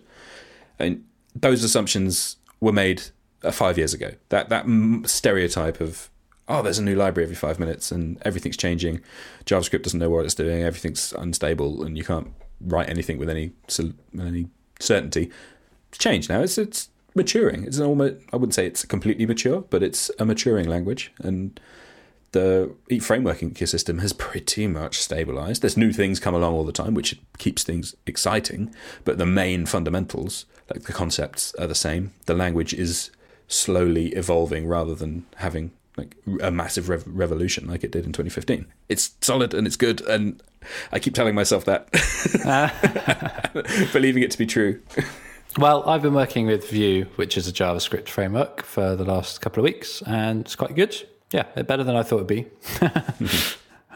and 0.78 1.04
those 1.34 1.62
assumptions 1.64 2.36
were 2.60 2.72
made 2.72 3.02
uh, 3.42 3.50
five 3.50 3.78
years 3.78 3.94
ago. 3.94 4.12
That 4.28 4.48
that 4.48 4.66
stereotype 5.06 5.80
of 5.80 6.10
oh, 6.48 6.62
there's 6.62 6.78
a 6.78 6.82
new 6.82 6.94
library 6.94 7.24
every 7.24 7.36
five 7.36 7.58
minutes 7.58 7.90
and 7.90 8.20
everything's 8.22 8.56
changing. 8.56 9.00
JavaScript 9.46 9.82
doesn't 9.82 9.98
know 9.98 10.10
what 10.10 10.24
it's 10.24 10.34
doing. 10.34 10.62
Everything's 10.62 11.12
unstable 11.14 11.82
and 11.82 11.96
you 11.96 12.04
can't 12.04 12.32
write 12.60 12.88
anything 12.88 13.18
with 13.18 13.28
any 13.28 13.52
any 14.18 14.48
certainty. 14.78 15.30
It's 15.88 15.98
changed 15.98 16.28
now. 16.28 16.40
It's 16.40 16.58
it's 16.58 16.90
maturing. 17.14 17.64
It's 17.64 17.78
an 17.78 17.86
almost 17.86 18.16
I 18.32 18.36
wouldn't 18.36 18.54
say 18.54 18.66
it's 18.66 18.84
completely 18.84 19.26
mature, 19.26 19.62
but 19.70 19.82
it's 19.82 20.10
a 20.18 20.24
maturing 20.24 20.68
language 20.68 21.12
and 21.18 21.58
the 22.34 22.74
e 22.90 22.98
framework 22.98 23.38
ecosystem 23.38 24.00
has 24.00 24.12
pretty 24.12 24.66
much 24.66 24.98
stabilized. 24.98 25.62
There's 25.62 25.76
new 25.76 25.92
things 25.92 26.18
come 26.18 26.34
along 26.34 26.54
all 26.54 26.64
the 26.64 26.72
time, 26.72 26.92
which 26.92 27.18
keeps 27.38 27.62
things 27.62 27.94
exciting, 28.06 28.74
but 29.04 29.18
the 29.18 29.26
main 29.26 29.66
fundamentals, 29.66 30.44
like 30.68 30.82
the 30.82 30.92
concepts, 30.92 31.54
are 31.54 31.68
the 31.68 31.76
same. 31.76 32.12
The 32.26 32.34
language 32.34 32.74
is 32.74 33.10
slowly 33.46 34.08
evolving 34.08 34.66
rather 34.66 34.96
than 34.96 35.26
having 35.36 35.70
like 35.96 36.16
a 36.40 36.50
massive 36.50 36.88
rev- 36.88 37.04
revolution 37.06 37.68
like 37.68 37.84
it 37.84 37.92
did 37.92 38.04
in 38.04 38.12
2015. 38.12 38.66
It's 38.88 39.14
solid 39.20 39.54
and 39.54 39.64
it's 39.64 39.76
good, 39.76 40.00
and 40.00 40.42
I 40.90 40.98
keep 40.98 41.14
telling 41.14 41.36
myself 41.36 41.64
that, 41.66 41.88
ah. 42.44 43.50
believing 43.92 44.24
it 44.24 44.32
to 44.32 44.38
be 44.38 44.46
true. 44.46 44.82
Well, 45.56 45.88
I've 45.88 46.02
been 46.02 46.14
working 46.14 46.46
with 46.46 46.68
Vue, 46.68 47.04
which 47.14 47.36
is 47.36 47.46
a 47.46 47.52
JavaScript 47.52 48.08
framework, 48.08 48.64
for 48.64 48.96
the 48.96 49.04
last 49.04 49.40
couple 49.40 49.60
of 49.60 49.64
weeks, 49.64 50.02
and 50.02 50.40
it's 50.40 50.56
quite 50.56 50.74
good. 50.74 50.96
Yeah, 51.30 51.44
better 51.62 51.84
than 51.84 51.94
I 51.94 52.02
thought 52.02 52.16
it'd 52.16 52.26
be. 52.26 52.46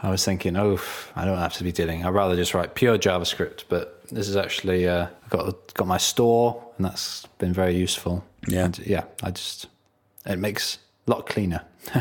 I 0.01 0.09
was 0.09 0.23
thinking, 0.23 0.55
oh, 0.55 0.79
I 1.17 1.25
don't 1.25 1.37
have 1.37 1.55
to 1.55 1.65
be 1.65 1.73
dealing. 1.73 2.05
I'd 2.05 2.13
rather 2.13 2.37
just 2.37 2.53
write 2.53 2.75
pure 2.75 2.97
JavaScript. 2.97 3.65
But 3.67 4.07
this 4.07 4.29
is 4.29 4.37
actually 4.37 4.87
uh, 4.87 5.07
I've 5.23 5.29
got 5.29 5.73
got 5.73 5.87
my 5.87 5.97
store, 5.97 6.63
and 6.77 6.85
that's 6.85 7.25
been 7.39 7.51
very 7.51 7.75
useful. 7.75 8.23
Yeah, 8.47 8.65
and 8.65 8.79
yeah. 8.79 9.03
I 9.21 9.31
just 9.31 9.67
it 10.25 10.39
makes 10.39 10.77
a 11.07 11.11
lot 11.11 11.25
cleaner. 11.25 11.63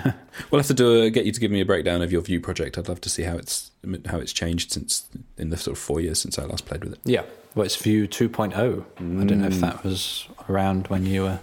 we'll 0.50 0.60
have 0.60 0.66
to 0.68 0.74
do 0.74 1.02
a, 1.02 1.10
get 1.10 1.24
you 1.24 1.32
to 1.32 1.40
give 1.40 1.50
me 1.50 1.60
a 1.60 1.64
breakdown 1.64 2.02
of 2.02 2.12
your 2.12 2.20
Vue 2.20 2.40
project. 2.40 2.78
I'd 2.78 2.88
love 2.88 3.00
to 3.00 3.08
see 3.08 3.24
how 3.24 3.36
it's 3.36 3.72
how 4.06 4.18
it's 4.18 4.32
changed 4.32 4.72
since 4.72 5.08
in 5.36 5.50
the 5.50 5.56
sort 5.56 5.76
of 5.76 5.82
four 5.82 6.00
years 6.00 6.20
since 6.20 6.38
I 6.38 6.44
last 6.44 6.66
played 6.66 6.84
with 6.84 6.92
it. 6.92 7.00
Yeah, 7.04 7.22
well, 7.58 7.66
it's 7.66 7.74
Vue 7.74 8.06
2.0. 8.06 8.52
Mm. 8.54 9.20
I 9.20 9.24
don't 9.24 9.40
know 9.40 9.48
if 9.48 9.58
that 9.60 9.82
was 9.82 10.28
around 10.48 10.86
when 10.86 11.04
you 11.04 11.22
were. 11.22 11.40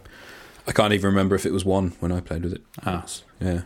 I 0.66 0.72
can't 0.72 0.94
even 0.94 1.10
remember 1.10 1.36
if 1.36 1.46
it 1.46 1.52
was 1.52 1.66
one 1.66 1.90
when 2.00 2.14
I 2.14 2.22
played 2.22 2.44
with 2.44 2.54
it. 2.54 2.62
Ah, 2.86 3.06
yeah. 3.42 3.64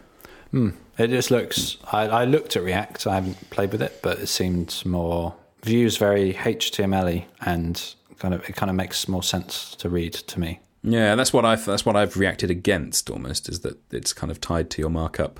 Mm. 0.52 0.74
It 0.98 1.10
just 1.12 1.30
looks. 1.30 1.78
I, 1.94 2.08
I, 2.08 2.26
looked 2.26 2.56
at 2.56 2.64
React. 2.64 3.06
I 3.06 3.14
haven't 3.14 3.52
played 3.52 3.72
with 3.72 3.84
it, 3.84 4.00
but 4.02 4.18
it 4.18 4.28
seemed 4.28 4.82
more 4.84 5.36
Vue's 5.62 5.98
very 5.98 6.34
HTML-y 6.34 7.28
and 7.42 7.94
kind 8.18 8.34
of 8.34 8.44
it 8.50 8.56
kind 8.56 8.72
of 8.72 8.76
makes 8.76 9.08
more 9.08 9.22
sense 9.22 9.76
to 9.76 9.88
read 9.88 10.14
to 10.14 10.40
me. 10.40 10.60
Yeah, 10.82 11.14
that's 11.14 11.32
what 11.32 11.46
I've 11.46 11.64
that's 11.66 11.86
what 11.86 11.96
I've 11.96 12.18
reacted 12.18 12.50
against 12.50 13.12
almost 13.12 13.48
is 13.48 13.60
that 13.60 13.78
it's 13.94 14.12
kind 14.12 14.32
of 14.32 14.42
tied 14.42 14.72
to 14.72 14.82
your 14.82 14.90
markup 14.90 15.40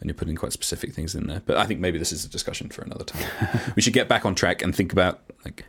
and 0.00 0.08
you're 0.08 0.14
putting 0.14 0.34
quite 0.34 0.52
specific 0.52 0.94
things 0.94 1.14
in 1.14 1.28
there. 1.28 1.42
But 1.46 1.58
I 1.58 1.64
think 1.66 1.78
maybe 1.78 1.98
this 1.98 2.10
is 2.10 2.24
a 2.24 2.28
discussion 2.28 2.70
for 2.70 2.82
another 2.82 3.04
time. 3.04 3.72
we 3.76 3.82
should 3.82 3.92
get 3.92 4.08
back 4.08 4.26
on 4.26 4.34
track 4.34 4.62
and 4.62 4.74
think 4.74 4.92
about 4.92 5.20
like 5.44 5.64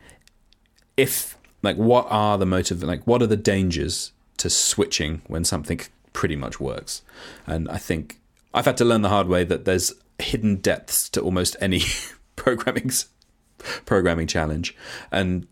if 0.96 1.38
like 1.62 1.76
what 1.76 2.06
are 2.10 2.38
the 2.38 2.46
motive 2.46 2.82
like 2.82 3.06
what 3.06 3.22
are 3.22 3.26
the 3.26 3.36
dangers 3.36 4.12
to 4.38 4.50
switching 4.50 5.22
when 5.26 5.44
something 5.44 5.80
pretty 6.12 6.36
much 6.36 6.60
works? 6.60 7.02
And 7.46 7.68
I 7.68 7.78
think 7.78 8.20
I've 8.54 8.66
had 8.66 8.76
to 8.78 8.84
learn 8.84 9.02
the 9.02 9.08
hard 9.08 9.28
way 9.28 9.44
that 9.44 9.64
there's 9.64 9.92
hidden 10.18 10.56
depths 10.56 11.08
to 11.10 11.20
almost 11.20 11.56
any 11.60 11.82
programming 12.36 12.90
programming 13.84 14.26
challenge, 14.26 14.76
and 15.10 15.46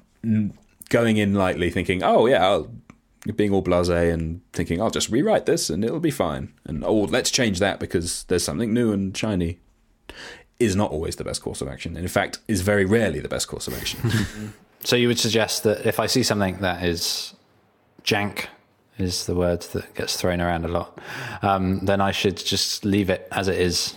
going 0.88 1.16
in 1.16 1.34
lightly, 1.34 1.70
thinking, 1.70 2.02
"Oh 2.02 2.26
yeah," 2.26 2.46
I'll, 2.46 2.70
being 3.36 3.52
all 3.52 3.62
blasé 3.62 4.12
and 4.12 4.40
thinking, 4.52 4.80
"I'll 4.80 4.90
just 4.90 5.10
rewrite 5.10 5.46
this 5.46 5.70
and 5.70 5.84
it'll 5.84 6.00
be 6.00 6.10
fine," 6.10 6.52
and 6.64 6.84
oh, 6.84 7.02
let's 7.02 7.30
change 7.30 7.58
that 7.60 7.80
because 7.80 8.24
there's 8.24 8.44
something 8.44 8.74
new 8.74 8.92
and 8.92 9.16
shiny, 9.16 9.58
is 10.58 10.76
not 10.76 10.90
always 10.90 11.16
the 11.16 11.24
best 11.24 11.42
course 11.42 11.60
of 11.60 11.68
action. 11.68 11.96
And 11.96 12.04
in 12.04 12.08
fact, 12.08 12.40
is 12.48 12.60
very 12.60 12.84
rarely 12.84 13.20
the 13.20 13.28
best 13.28 13.48
course 13.48 13.66
of 13.66 13.74
action. 13.74 14.52
so 14.84 14.96
you 14.96 15.08
would 15.08 15.18
suggest 15.18 15.62
that 15.64 15.86
if 15.86 16.00
I 16.00 16.06
see 16.06 16.22
something 16.22 16.58
that 16.58 16.84
is 16.84 17.34
jank 18.02 18.46
is 18.98 19.26
the 19.26 19.34
word 19.34 19.62
that 19.62 19.94
gets 19.94 20.16
thrown 20.16 20.40
around 20.40 20.64
a 20.64 20.68
lot, 20.68 20.98
um, 21.42 21.84
then 21.84 22.00
I 22.00 22.12
should 22.12 22.36
just 22.36 22.84
leave 22.84 23.10
it 23.10 23.26
as 23.32 23.48
it 23.48 23.58
is, 23.58 23.96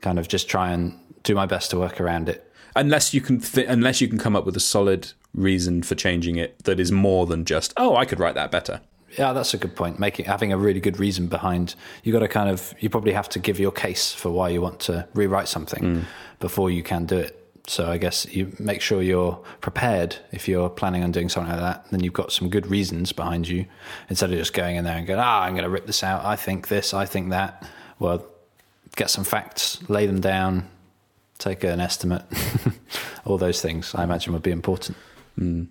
kind 0.00 0.18
of 0.18 0.28
just 0.28 0.48
try 0.48 0.70
and 0.70 0.98
do 1.22 1.34
my 1.34 1.46
best 1.46 1.70
to 1.70 1.78
work 1.78 2.00
around 2.00 2.28
it. 2.28 2.52
Unless 2.76 3.12
you 3.12 3.20
can, 3.20 3.40
th- 3.40 3.66
unless 3.68 4.00
you 4.00 4.08
can 4.08 4.18
come 4.18 4.36
up 4.36 4.46
with 4.46 4.56
a 4.56 4.60
solid 4.60 5.12
reason 5.34 5.82
for 5.82 5.94
changing 5.94 6.36
it 6.36 6.64
that 6.64 6.80
is 6.80 6.90
more 6.90 7.26
than 7.26 7.44
just, 7.44 7.72
oh, 7.76 7.96
I 7.96 8.04
could 8.04 8.18
write 8.20 8.34
that 8.34 8.50
better. 8.50 8.80
Yeah, 9.18 9.32
that's 9.32 9.54
a 9.54 9.58
good 9.58 9.74
point. 9.74 9.98
Making 9.98 10.26
having 10.26 10.52
a 10.52 10.56
really 10.56 10.80
good 10.80 11.00
reason 11.00 11.26
behind 11.26 11.74
you 12.04 12.12
got 12.12 12.20
to 12.20 12.28
kind 12.28 12.48
of 12.48 12.74
you 12.78 12.88
probably 12.88 13.12
have 13.12 13.28
to 13.30 13.40
give 13.40 13.58
your 13.58 13.72
case 13.72 14.12
for 14.12 14.30
why 14.30 14.50
you 14.50 14.60
want 14.60 14.78
to 14.80 15.08
rewrite 15.14 15.48
something 15.48 15.82
mm. 15.82 16.04
before 16.38 16.70
you 16.70 16.82
can 16.84 17.06
do 17.06 17.18
it. 17.18 17.39
So 17.70 17.86
I 17.86 17.98
guess 17.98 18.26
you 18.26 18.52
make 18.58 18.80
sure 18.80 19.00
you're 19.00 19.40
prepared 19.60 20.16
if 20.32 20.48
you're 20.48 20.68
planning 20.68 21.04
on 21.04 21.12
doing 21.12 21.28
something 21.28 21.52
like 21.52 21.60
that. 21.60 21.88
Then 21.92 22.02
you've 22.02 22.12
got 22.12 22.32
some 22.32 22.48
good 22.48 22.66
reasons 22.66 23.12
behind 23.12 23.46
you 23.46 23.64
instead 24.08 24.32
of 24.32 24.38
just 24.38 24.54
going 24.54 24.74
in 24.74 24.82
there 24.82 24.96
and 24.96 25.06
going, 25.06 25.20
ah, 25.20 25.42
I'm 25.42 25.52
going 25.52 25.62
to 25.62 25.70
rip 25.70 25.86
this 25.86 26.02
out. 26.02 26.24
I 26.24 26.34
think 26.34 26.66
this, 26.66 26.92
I 26.92 27.06
think 27.06 27.30
that. 27.30 27.64
Well, 28.00 28.26
get 28.96 29.08
some 29.08 29.22
facts, 29.22 29.88
lay 29.88 30.04
them 30.06 30.20
down, 30.20 30.68
take 31.38 31.62
an 31.62 31.78
estimate. 31.78 32.24
All 33.24 33.38
those 33.38 33.62
things 33.62 33.94
I 33.94 34.02
imagine 34.02 34.32
would 34.32 34.42
be 34.42 34.50
important. 34.50 34.98
Mm. 35.38 35.68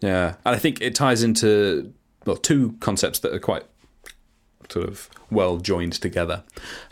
Yeah, 0.00 0.36
and 0.46 0.56
I 0.56 0.58
think 0.58 0.80
it 0.80 0.94
ties 0.94 1.22
into 1.22 1.92
well 2.24 2.38
two 2.38 2.76
concepts 2.80 3.18
that 3.18 3.34
are 3.34 3.38
quite 3.38 3.64
sort 4.72 4.88
of 4.88 5.08
well 5.30 5.58
joined 5.58 5.92
together 5.92 6.42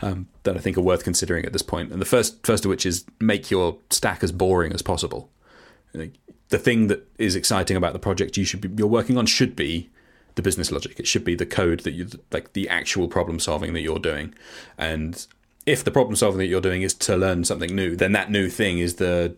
um, 0.01 0.27
that 0.43 0.55
I 0.55 0.59
think 0.59 0.77
are 0.77 0.81
worth 0.81 1.03
considering 1.03 1.45
at 1.45 1.53
this 1.53 1.61
point. 1.61 1.91
And 1.91 2.01
the 2.01 2.05
first 2.05 2.45
first 2.45 2.65
of 2.65 2.69
which 2.69 2.85
is 2.85 3.05
make 3.19 3.51
your 3.51 3.77
stack 3.89 4.23
as 4.23 4.31
boring 4.31 4.73
as 4.73 4.81
possible. 4.81 5.29
The 5.93 6.57
thing 6.57 6.87
that 6.87 7.09
is 7.17 7.35
exciting 7.35 7.77
about 7.77 7.93
the 7.93 7.99
project 7.99 8.37
you 8.37 8.45
should 8.45 8.61
be 8.61 8.69
you're 8.77 8.87
working 8.87 9.17
on 9.17 9.25
should 9.25 9.55
be 9.55 9.89
the 10.35 10.41
business 10.41 10.71
logic. 10.71 10.99
It 10.99 11.07
should 11.07 11.25
be 11.25 11.35
the 11.35 11.45
code 11.45 11.81
that 11.81 11.91
you 11.91 12.07
like 12.31 12.53
the 12.53 12.69
actual 12.69 13.07
problem 13.07 13.39
solving 13.39 13.73
that 13.73 13.81
you're 13.81 13.99
doing. 13.99 14.33
And 14.77 15.25
if 15.65 15.83
the 15.83 15.91
problem 15.91 16.15
solving 16.15 16.39
that 16.39 16.47
you're 16.47 16.61
doing 16.61 16.81
is 16.81 16.93
to 16.95 17.17
learn 17.17 17.43
something 17.43 17.75
new, 17.75 17.95
then 17.95 18.13
that 18.13 18.31
new 18.31 18.49
thing 18.49 18.79
is 18.79 18.95
the 18.95 19.35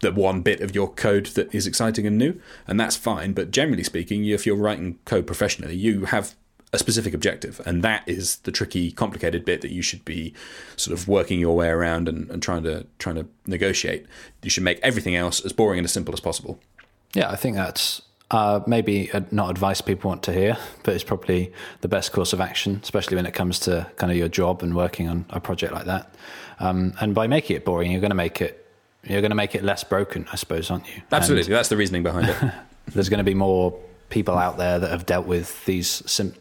the 0.00 0.12
one 0.12 0.42
bit 0.42 0.60
of 0.60 0.74
your 0.74 0.92
code 0.92 1.26
that 1.26 1.52
is 1.52 1.66
exciting 1.66 2.06
and 2.06 2.16
new, 2.16 2.40
and 2.66 2.78
that's 2.78 2.96
fine. 2.96 3.32
But 3.32 3.50
generally 3.50 3.82
speaking, 3.82 4.24
if 4.24 4.46
you're 4.46 4.56
writing 4.56 4.98
code 5.04 5.26
professionally, 5.26 5.74
you 5.74 6.04
have 6.06 6.36
a 6.72 6.78
specific 6.78 7.14
objective, 7.14 7.60
and 7.64 7.82
that 7.82 8.02
is 8.06 8.36
the 8.38 8.52
tricky, 8.52 8.92
complicated 8.92 9.44
bit 9.44 9.62
that 9.62 9.70
you 9.70 9.82
should 9.82 10.04
be 10.04 10.34
sort 10.76 10.98
of 10.98 11.08
working 11.08 11.40
your 11.40 11.56
way 11.56 11.68
around 11.68 12.08
and, 12.08 12.30
and 12.30 12.42
trying 12.42 12.62
to 12.64 12.86
trying 12.98 13.16
to 13.16 13.26
negotiate. 13.46 14.06
You 14.42 14.50
should 14.50 14.62
make 14.62 14.78
everything 14.82 15.16
else 15.16 15.44
as 15.44 15.52
boring 15.52 15.78
and 15.78 15.84
as 15.84 15.92
simple 15.92 16.12
as 16.12 16.20
possible. 16.20 16.60
Yeah, 17.14 17.30
I 17.30 17.36
think 17.36 17.56
that's 17.56 18.02
uh, 18.30 18.60
maybe 18.66 19.10
not 19.30 19.50
advice 19.50 19.80
people 19.80 20.10
want 20.10 20.22
to 20.24 20.32
hear, 20.32 20.58
but 20.82 20.94
it's 20.94 21.04
probably 21.04 21.52
the 21.80 21.88
best 21.88 22.12
course 22.12 22.34
of 22.34 22.40
action, 22.40 22.80
especially 22.82 23.16
when 23.16 23.24
it 23.24 23.32
comes 23.32 23.58
to 23.60 23.90
kind 23.96 24.12
of 24.12 24.18
your 24.18 24.28
job 24.28 24.62
and 24.62 24.76
working 24.76 25.08
on 25.08 25.24
a 25.30 25.40
project 25.40 25.72
like 25.72 25.86
that. 25.86 26.14
Um, 26.60 26.92
and 27.00 27.14
by 27.14 27.26
making 27.26 27.56
it 27.56 27.64
boring, 27.64 27.90
you're 27.90 28.00
going 28.00 28.10
to 28.10 28.16
make 28.16 28.42
it 28.42 28.66
you're 29.04 29.20
going 29.22 29.30
to 29.30 29.36
make 29.36 29.54
it 29.54 29.64
less 29.64 29.84
broken, 29.84 30.26
I 30.32 30.36
suppose, 30.36 30.70
aren't 30.70 30.86
you? 30.94 31.02
Absolutely, 31.10 31.46
and 31.46 31.56
that's 31.56 31.70
the 31.70 31.76
reasoning 31.76 32.02
behind 32.02 32.28
it. 32.28 32.36
there's 32.88 33.08
going 33.08 33.18
to 33.18 33.24
be 33.24 33.34
more 33.34 33.78
people 34.10 34.38
out 34.38 34.56
there 34.56 34.78
that 34.78 34.90
have 34.90 35.06
dealt 35.06 35.26
with 35.26 35.64
these 35.66 36.02
sim- 36.10 36.34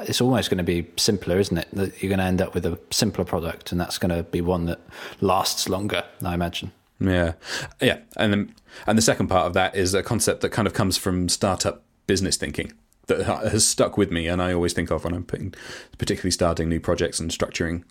it's 0.00 0.20
almost 0.20 0.50
going 0.50 0.58
to 0.58 0.64
be 0.64 0.90
simpler, 0.96 1.38
isn't 1.38 1.56
it? 1.56 1.68
That 1.72 2.02
you're 2.02 2.08
going 2.08 2.18
to 2.18 2.24
end 2.24 2.42
up 2.42 2.54
with 2.54 2.66
a 2.66 2.78
simpler 2.90 3.24
product, 3.24 3.72
and 3.72 3.80
that's 3.80 3.98
going 3.98 4.14
to 4.14 4.22
be 4.22 4.40
one 4.40 4.66
that 4.66 4.80
lasts 5.20 5.68
longer, 5.68 6.04
I 6.24 6.34
imagine. 6.34 6.72
Yeah, 6.98 7.32
yeah, 7.80 8.00
and 8.16 8.32
then, 8.32 8.54
and 8.86 8.98
the 8.98 9.02
second 9.02 9.28
part 9.28 9.46
of 9.46 9.54
that 9.54 9.74
is 9.74 9.94
a 9.94 10.02
concept 10.02 10.42
that 10.42 10.50
kind 10.50 10.66
of 10.66 10.74
comes 10.74 10.98
from 10.98 11.28
startup 11.28 11.82
business 12.06 12.36
thinking 12.36 12.72
that 13.06 13.24
has 13.24 13.66
stuck 13.66 13.96
with 13.96 14.10
me, 14.10 14.26
and 14.26 14.42
I 14.42 14.52
always 14.52 14.72
think 14.72 14.90
of 14.90 15.04
when 15.04 15.14
I'm 15.14 15.24
putting, 15.24 15.54
particularly 15.98 16.30
starting 16.30 16.68
new 16.68 16.80
projects 16.80 17.18
and 17.18 17.30
structuring 17.30 17.84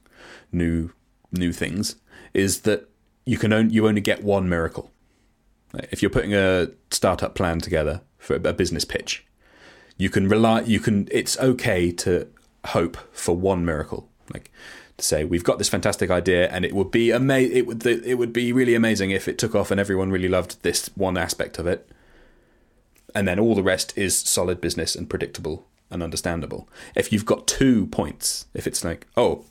new 0.52 0.91
new 1.32 1.54
things, 1.54 1.95
is 2.34 2.62
that 2.62 2.89
you 3.26 3.38
can 3.38 3.54
only, 3.54 3.74
you 3.74 3.88
only 3.88 4.02
get 4.02 4.24
one 4.24 4.50
miracle. 4.50 4.91
If 5.91 6.02
you're 6.02 6.10
putting 6.10 6.34
a 6.34 6.69
startup 6.89 7.36
plan 7.36 7.60
together 7.60 8.02
for 8.19 8.36
a 8.36 8.53
business 8.53 8.86
pitch, 8.86 9.25
you 9.97 10.10
can 10.10 10.29
rely 10.29 10.62
you 10.62 10.79
can 10.79 11.08
it's 11.12 11.38
okay 11.39 11.91
to 11.91 12.27
hope 12.65 12.97
for 13.12 13.36
one 13.36 13.65
miracle 13.65 14.10
like 14.34 14.51
to 14.97 15.05
say 15.05 15.23
we've 15.23 15.43
got 15.43 15.58
this 15.58 15.69
fantastic 15.69 16.10
idea 16.10 16.49
and 16.49 16.65
it 16.65 16.73
would 16.73 16.91
be 16.91 17.12
amazing 17.12 17.55
it 17.55 17.65
would 17.65 17.86
it 17.86 18.17
would 18.17 18.34
be 18.34 18.51
really 18.51 18.75
amazing 18.75 19.12
if 19.12 19.27
it 19.27 19.38
took 19.38 19.55
off 19.55 19.71
and 19.71 19.79
everyone 19.79 20.12
really 20.12 20.27
loved 20.27 20.62
this 20.63 20.89
one 20.95 21.17
aspect 21.17 21.60
of 21.60 21.67
it. 21.67 21.89
And 23.15 23.27
then 23.27 23.39
all 23.39 23.55
the 23.55 23.63
rest 23.63 23.97
is 23.97 24.15
solid 24.15 24.62
business 24.62 24.95
and 24.95 25.10
predictable 25.10 25.65
and 25.89 26.03
understandable. 26.03 26.69
If 26.95 27.12
you've 27.12 27.25
got 27.25 27.47
two 27.47 27.88
points 27.88 28.45
if 28.53 28.67
it's 28.67 28.84
like 28.84 29.08
oh 29.17 29.45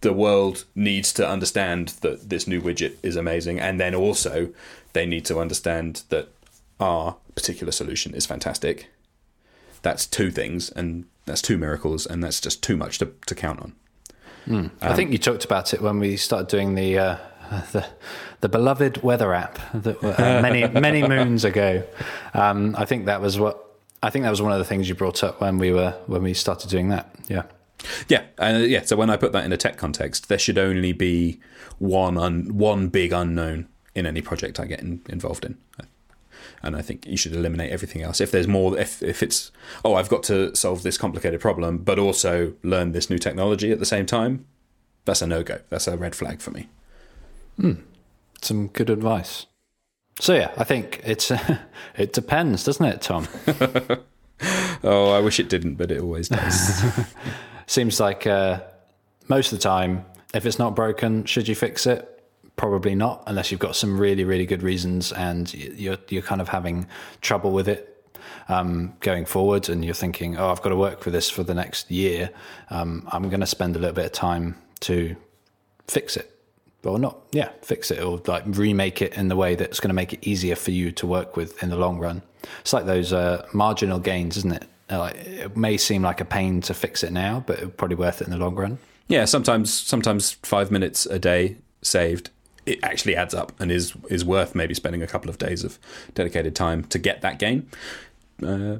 the 0.00 0.12
world 0.12 0.64
needs 0.74 1.12
to 1.14 1.26
understand 1.26 1.88
that 2.02 2.28
this 2.28 2.46
new 2.46 2.60
widget 2.60 2.96
is 3.02 3.16
amazing 3.16 3.58
and 3.58 3.80
then 3.80 3.94
also 3.94 4.52
they 4.92 5.06
need 5.06 5.24
to 5.24 5.38
understand 5.38 6.02
that 6.10 6.28
our 6.78 7.16
particular 7.34 7.72
solution 7.72 8.14
is 8.14 8.26
fantastic 8.26 8.88
that's 9.84 10.06
two 10.06 10.32
things, 10.32 10.70
and 10.70 11.04
that's 11.26 11.40
two 11.40 11.56
miracles, 11.56 12.06
and 12.06 12.24
that's 12.24 12.40
just 12.40 12.62
too 12.62 12.76
much 12.76 12.98
to, 12.98 13.12
to 13.26 13.34
count 13.36 13.60
on. 13.60 13.74
Mm. 14.46 14.58
Um, 14.58 14.70
I 14.80 14.94
think 14.94 15.12
you 15.12 15.18
talked 15.18 15.44
about 15.44 15.72
it 15.72 15.80
when 15.80 16.00
we 16.00 16.16
started 16.16 16.48
doing 16.48 16.74
the 16.74 16.98
uh, 16.98 17.16
the, 17.72 17.86
the 18.40 18.48
beloved 18.48 19.02
weather 19.02 19.32
app 19.32 19.58
that 19.72 20.02
uh, 20.02 20.42
many 20.42 20.66
many 20.80 21.06
moons 21.06 21.44
ago. 21.44 21.84
Um, 22.32 22.74
I 22.76 22.84
think 22.84 23.06
that 23.06 23.20
was 23.20 23.38
what 23.38 23.64
I 24.02 24.10
think 24.10 24.24
that 24.24 24.30
was 24.30 24.42
one 24.42 24.52
of 24.52 24.58
the 24.58 24.64
things 24.64 24.88
you 24.88 24.94
brought 24.94 25.22
up 25.22 25.40
when 25.40 25.58
we 25.58 25.70
were 25.72 25.92
when 26.06 26.22
we 26.22 26.34
started 26.34 26.68
doing 26.70 26.88
that. 26.88 27.14
Yeah. 27.28 27.44
Yeah, 28.08 28.22
uh, 28.38 28.62
yeah. 28.66 28.82
So 28.82 28.96
when 28.96 29.10
I 29.10 29.18
put 29.18 29.32
that 29.32 29.44
in 29.44 29.52
a 29.52 29.58
tech 29.58 29.76
context, 29.76 30.30
there 30.30 30.38
should 30.38 30.56
only 30.56 30.92
be 30.92 31.38
one 31.78 32.16
un- 32.16 32.56
one 32.56 32.88
big 32.88 33.12
unknown 33.12 33.68
in 33.94 34.06
any 34.06 34.22
project 34.22 34.58
I 34.58 34.64
get 34.64 34.80
in, 34.80 35.02
involved 35.08 35.44
in 35.44 35.58
and 36.62 36.76
I 36.76 36.82
think 36.82 37.06
you 37.06 37.16
should 37.16 37.34
eliminate 37.34 37.70
everything 37.70 38.02
else. 38.02 38.20
If 38.20 38.30
there's 38.30 38.48
more, 38.48 38.78
if 38.78 39.02
if 39.02 39.22
it's 39.22 39.50
oh, 39.84 39.94
I've 39.94 40.08
got 40.08 40.22
to 40.24 40.54
solve 40.54 40.82
this 40.82 40.98
complicated 40.98 41.40
problem, 41.40 41.78
but 41.78 41.98
also 41.98 42.54
learn 42.62 42.92
this 42.92 43.10
new 43.10 43.18
technology 43.18 43.72
at 43.72 43.78
the 43.78 43.86
same 43.86 44.06
time, 44.06 44.46
that's 45.04 45.22
a 45.22 45.26
no 45.26 45.42
go. 45.42 45.60
That's 45.68 45.86
a 45.86 45.96
red 45.96 46.14
flag 46.14 46.40
for 46.40 46.50
me. 46.50 46.68
Hmm. 47.60 47.74
Some 48.40 48.68
good 48.68 48.90
advice. 48.90 49.46
So 50.20 50.34
yeah, 50.34 50.52
I 50.56 50.64
think 50.64 51.00
it's 51.04 51.32
it 51.96 52.12
depends, 52.12 52.64
doesn't 52.64 52.86
it, 52.86 53.02
Tom? 53.02 53.28
oh, 54.84 55.12
I 55.12 55.20
wish 55.20 55.40
it 55.40 55.48
didn't, 55.48 55.74
but 55.74 55.90
it 55.90 56.00
always 56.00 56.28
does. 56.28 56.82
Seems 57.66 57.98
like 58.00 58.26
uh, 58.26 58.60
most 59.28 59.52
of 59.52 59.58
the 59.58 59.62
time, 59.62 60.04
if 60.34 60.46
it's 60.46 60.58
not 60.58 60.76
broken, 60.76 61.24
should 61.24 61.48
you 61.48 61.54
fix 61.54 61.86
it? 61.86 62.13
Probably 62.56 62.94
not, 62.94 63.22
unless 63.26 63.50
you've 63.50 63.60
got 63.60 63.76
some 63.76 63.98
really, 63.98 64.24
really 64.24 64.46
good 64.46 64.62
reasons 64.62 65.12
and 65.12 65.52
you're 65.54 65.98
you're 66.08 66.22
kind 66.22 66.40
of 66.40 66.48
having 66.48 66.86
trouble 67.20 67.50
with 67.50 67.68
it 67.68 67.90
um, 68.48 68.94
going 69.00 69.24
forward, 69.24 69.68
and 69.68 69.84
you're 69.84 69.94
thinking, 69.94 70.36
oh, 70.36 70.50
I've 70.50 70.62
got 70.62 70.70
to 70.70 70.76
work 70.76 71.02
for 71.02 71.10
this 71.10 71.30
for 71.30 71.42
the 71.42 71.54
next 71.54 71.90
year. 71.90 72.30
Um, 72.70 73.08
I'm 73.10 73.28
going 73.28 73.40
to 73.40 73.46
spend 73.46 73.76
a 73.76 73.78
little 73.78 73.94
bit 73.94 74.06
of 74.06 74.12
time 74.12 74.56
to 74.80 75.16
fix 75.88 76.16
it, 76.16 76.30
or 76.84 76.98
not, 76.98 77.18
yeah, 77.32 77.50
fix 77.62 77.90
it, 77.90 78.02
or 78.02 78.20
like 78.26 78.44
remake 78.46 79.02
it 79.02 79.14
in 79.14 79.28
the 79.28 79.36
way 79.36 79.54
that's 79.54 79.80
going 79.80 79.88
to 79.88 79.94
make 79.94 80.12
it 80.12 80.26
easier 80.26 80.56
for 80.56 80.70
you 80.70 80.92
to 80.92 81.06
work 81.06 81.36
with 81.36 81.62
in 81.62 81.70
the 81.70 81.76
long 81.76 81.98
run. 81.98 82.22
It's 82.60 82.72
like 82.72 82.86
those 82.86 83.12
uh, 83.12 83.46
marginal 83.52 83.98
gains, 83.98 84.36
isn't 84.36 84.52
it? 84.52 84.64
Like, 84.90 85.16
it 85.16 85.56
may 85.56 85.78
seem 85.78 86.02
like 86.02 86.20
a 86.20 86.26
pain 86.26 86.60
to 86.62 86.74
fix 86.74 87.02
it 87.02 87.10
now, 87.10 87.42
but 87.46 87.78
probably 87.78 87.96
worth 87.96 88.20
it 88.20 88.26
in 88.26 88.30
the 88.30 88.38
long 88.38 88.54
run. 88.54 88.78
Yeah, 89.08 89.24
sometimes 89.24 89.72
sometimes 89.72 90.32
five 90.32 90.70
minutes 90.70 91.06
a 91.06 91.18
day 91.18 91.56
saved 91.80 92.30
it 92.66 92.80
actually 92.82 93.16
adds 93.16 93.34
up 93.34 93.52
and 93.60 93.70
is 93.70 93.94
is 94.10 94.24
worth 94.24 94.54
maybe 94.54 94.74
spending 94.74 95.02
a 95.02 95.06
couple 95.06 95.30
of 95.30 95.38
days 95.38 95.64
of 95.64 95.78
dedicated 96.14 96.54
time 96.54 96.84
to 96.84 96.98
get 96.98 97.20
that 97.22 97.38
gain. 97.38 97.68
Uh, 98.42 98.78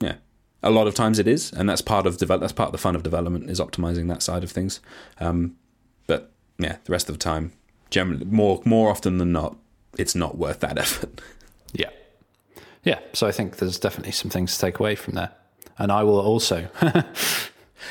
yeah, 0.00 0.16
a 0.62 0.70
lot 0.70 0.86
of 0.86 0.94
times 0.94 1.18
it 1.18 1.26
is, 1.26 1.52
and 1.52 1.68
that's 1.68 1.82
part 1.82 2.06
of 2.06 2.18
develop. 2.18 2.40
That's 2.40 2.52
part 2.52 2.68
of 2.68 2.72
the 2.72 2.78
fun 2.78 2.94
of 2.94 3.02
development 3.02 3.50
is 3.50 3.60
optimizing 3.60 4.08
that 4.08 4.22
side 4.22 4.44
of 4.44 4.50
things. 4.50 4.80
Um, 5.20 5.56
but 6.06 6.32
yeah, 6.58 6.76
the 6.84 6.92
rest 6.92 7.08
of 7.08 7.14
the 7.14 7.18
time, 7.18 7.52
generally 7.90 8.24
more 8.24 8.60
more 8.64 8.90
often 8.90 9.18
than 9.18 9.32
not, 9.32 9.56
it's 9.98 10.14
not 10.14 10.36
worth 10.36 10.60
that 10.60 10.78
effort. 10.78 11.20
Yeah, 11.72 11.90
yeah. 12.84 13.00
So 13.12 13.26
I 13.26 13.32
think 13.32 13.56
there's 13.56 13.78
definitely 13.78 14.12
some 14.12 14.30
things 14.30 14.54
to 14.54 14.60
take 14.60 14.78
away 14.78 14.94
from 14.94 15.14
there, 15.14 15.30
and 15.78 15.90
I 15.90 16.02
will 16.02 16.20
also. 16.20 16.68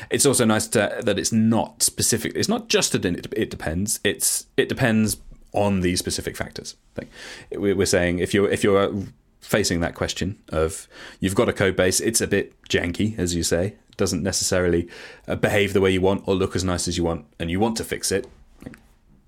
it's 0.10 0.26
also 0.26 0.46
nice 0.46 0.68
to, 0.68 1.02
that 1.04 1.20
it's 1.20 1.32
not 1.32 1.84
specific. 1.84 2.34
It's 2.36 2.48
not 2.48 2.70
just 2.70 2.92
that 2.94 3.06
it, 3.06 3.28
it 3.36 3.50
depends. 3.50 4.00
It's 4.04 4.46
it 4.56 4.70
depends 4.70 5.18
on 5.54 5.82
these 5.82 6.00
specific 6.00 6.36
factors. 6.36 6.76
We're 7.52 7.86
saying, 7.86 8.20
if 8.20 8.34
you're 8.34 8.50
if 8.50 8.64
you're 8.64 8.92
facing 9.42 9.80
that 9.82 9.96
question 9.96 10.38
of 10.50 10.88
you've 11.20 11.36
got 11.36 11.50
a 11.50 11.54
code 11.54 11.76
base, 11.76 12.00
it's 12.00 12.22
a 12.22 12.28
bit 12.28 12.54
janky, 12.70 13.18
as 13.18 13.36
you 13.36 13.44
say, 13.44 13.76
doesn't 13.98 14.24
necessarily 14.24 14.88
uh, 15.28 15.36
behave 15.36 15.74
the 15.74 15.82
way 15.82 15.92
you 15.92 16.02
want 16.02 16.28
or 16.28 16.36
look 16.36 16.56
as 16.56 16.64
nice 16.64 16.88
as 16.88 16.98
you 16.98 17.04
want, 17.04 17.26
and 17.40 17.52
you 17.52 17.60
want 17.60 17.78
to 17.78 17.84
fix 17.84 18.12
it. 18.12 18.28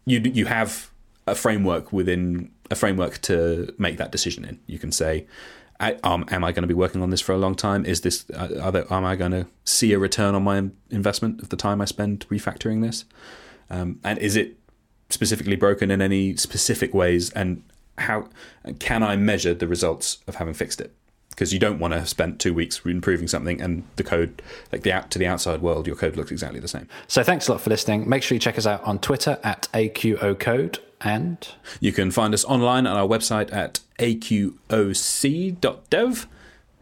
You 0.06 0.20
you 0.20 0.46
have 0.46 0.92
a 1.28 1.36
framework 1.36 1.94
within 1.94 2.52
a 2.70 2.76
framework 2.76 3.20
to 3.22 3.74
make 3.78 3.98
that 3.98 4.12
decision 4.12 4.46
in. 4.46 4.60
You 4.68 4.80
can 4.80 4.92
say, 4.92 5.26
um, 5.80 6.26
am 6.30 6.44
I 6.44 6.52
going 6.52 6.64
to 6.64 6.68
be 6.68 6.74
working 6.74 7.02
on 7.02 7.10
this 7.10 7.22
for 7.22 7.34
a 7.34 7.38
long 7.38 7.56
time? 7.56 7.86
Is 7.86 8.02
this 8.02 8.26
uh, 8.34 8.72
there, 8.72 8.92
am 8.92 9.06
I 9.06 9.16
going 9.16 9.32
to 9.32 9.48
see 9.64 9.94
a 9.94 10.00
return 10.00 10.36
on 10.36 10.44
my 10.44 10.70
investment 10.90 11.42
of 11.42 11.50
the 11.50 11.56
time 11.56 11.82
I 11.82 11.86
spend 11.86 12.28
refactoring 12.30 12.82
this? 12.82 13.06
Um, 13.70 14.00
and 14.04 14.20
is 14.20 14.36
it 14.36 14.58
specifically 15.14 15.56
broken 15.56 15.92
in 15.92 16.02
any 16.02 16.36
specific 16.36 16.94
ways? 16.94 17.30
And 17.32 17.64
how 17.98 18.28
can 18.80 19.04
I 19.04 19.16
measure 19.16 19.54
the 19.54 19.68
results 19.68 20.20
of 20.28 20.36
having 20.36 20.54
fixed 20.54 20.82
it? 20.82 20.94
Because 21.30 21.52
you 21.52 21.60
don't 21.60 21.80
want 21.80 21.94
to 21.94 22.06
spend 22.06 22.40
two 22.40 22.54
weeks 22.54 22.82
improving 22.86 23.28
something 23.28 23.60
and 23.60 23.84
the 23.96 24.04
code, 24.04 24.42
like 24.72 24.84
the 24.84 24.92
out 24.92 25.10
to 25.12 25.20
the 25.20 25.26
outside 25.26 25.62
world, 25.62 25.88
your 25.88 25.96
code 25.96 26.16
looks 26.16 26.32
exactly 26.32 26.60
the 26.60 26.68
same. 26.68 26.88
So 27.08 27.24
thanks 27.24 27.48
a 27.48 27.54
lot 27.54 27.62
for 27.62 27.72
listening. 27.72 28.08
Make 28.08 28.22
sure 28.22 28.36
you 28.36 28.40
check 28.40 28.58
us 28.58 28.68
out 28.68 28.84
on 28.84 29.00
Twitter 29.00 29.40
at 29.44 29.68
AQOCode 29.74 30.78
and 31.02 31.48
you 31.80 31.92
can 31.92 32.12
find 32.12 32.34
us 32.34 32.46
online 32.46 32.88
on 32.88 32.96
our 32.96 33.08
website 33.08 33.52
at 33.54 33.80
aqoc.dev. 34.00 34.68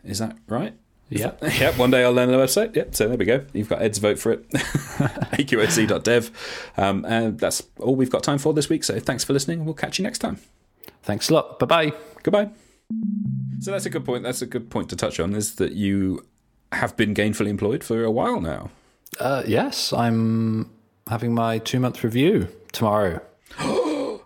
Is 0.03 0.19
that 0.19 0.37
right? 0.47 0.73
Yeah. 1.11 1.33
yep. 1.59 1.77
One 1.77 1.91
day 1.91 2.03
I'll 2.03 2.13
learn 2.13 2.31
the 2.31 2.37
website. 2.37 2.75
Yep. 2.75 2.95
So 2.95 3.09
there 3.09 3.17
we 3.17 3.25
go. 3.25 3.45
You've 3.53 3.69
got 3.69 3.81
Ed's 3.81 3.97
vote 3.97 4.17
for 4.17 4.31
it. 4.31 4.49
aqoc.dev. 4.49 6.71
Um, 6.77 7.05
and 7.05 7.37
that's 7.37 7.63
all 7.79 7.95
we've 7.95 8.09
got 8.09 8.23
time 8.23 8.37
for 8.37 8.53
this 8.53 8.69
week. 8.69 8.83
So 8.83 8.99
thanks 8.99 9.23
for 9.23 9.33
listening. 9.33 9.65
We'll 9.65 9.73
catch 9.73 9.99
you 9.99 10.03
next 10.03 10.19
time. 10.19 10.39
Thanks 11.03 11.29
a 11.29 11.33
lot. 11.33 11.59
Bye 11.59 11.65
bye. 11.65 11.93
Goodbye. 12.23 12.49
So 13.59 13.71
that's 13.71 13.85
a 13.85 13.89
good 13.89 14.05
point. 14.05 14.23
That's 14.23 14.41
a 14.41 14.45
good 14.45 14.69
point 14.69 14.89
to 14.89 14.95
touch 14.95 15.19
on. 15.19 15.35
Is 15.35 15.55
that 15.55 15.73
you 15.73 16.25
have 16.71 16.95
been 16.95 17.13
gainfully 17.13 17.47
employed 17.47 17.83
for 17.83 18.03
a 18.03 18.11
while 18.11 18.39
now? 18.39 18.69
Uh, 19.19 19.43
yes, 19.45 19.91
I'm 19.91 20.71
having 21.07 21.33
my 21.33 21.57
two 21.57 21.79
month 21.79 22.03
review 22.03 22.47
tomorrow. 22.71 23.21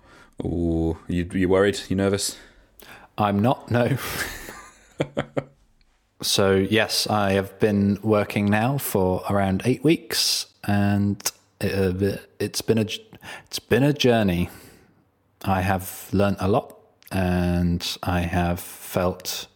Oh, 0.43 0.97
you 1.07 1.29
you 1.33 1.47
worried? 1.47 1.79
You 1.87 1.95
nervous? 1.95 2.37
I'm 3.17 3.41
not. 3.41 3.71
No. 3.71 3.97
so 6.25 6.55
yes, 6.55 7.07
I 7.07 7.33
have 7.33 7.59
been 7.59 7.99
working 8.01 8.47
now 8.47 8.77
for 8.77 9.23
around 9.29 9.61
eight 9.65 9.83
weeks, 9.83 10.47
and 10.63 11.21
it, 11.61 11.73
uh, 11.73 12.17
it's 12.39 12.61
been 12.61 12.77
a 12.77 12.87
it's 13.45 13.59
been 13.59 13.83
a 13.83 13.93
journey. 13.93 14.49
I 15.43 15.61
have 15.61 16.09
learnt 16.11 16.37
a 16.39 16.47
lot, 16.47 16.77
and 17.11 17.97
I 18.03 18.21
have 18.21 18.59
felt 18.59 19.47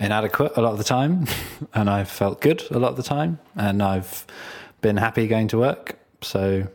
inadequate 0.00 0.52
a 0.56 0.62
lot 0.62 0.72
of 0.72 0.78
the 0.78 0.84
time, 0.84 1.26
and 1.74 1.90
I've 1.90 2.10
felt 2.10 2.40
good 2.40 2.64
a 2.70 2.78
lot 2.78 2.90
of 2.90 2.96
the 2.96 3.02
time, 3.02 3.38
and 3.54 3.82
I've 3.82 4.26
been 4.80 4.96
happy 4.96 5.26
going 5.28 5.48
to 5.48 5.58
work. 5.58 5.98
So 6.22 6.68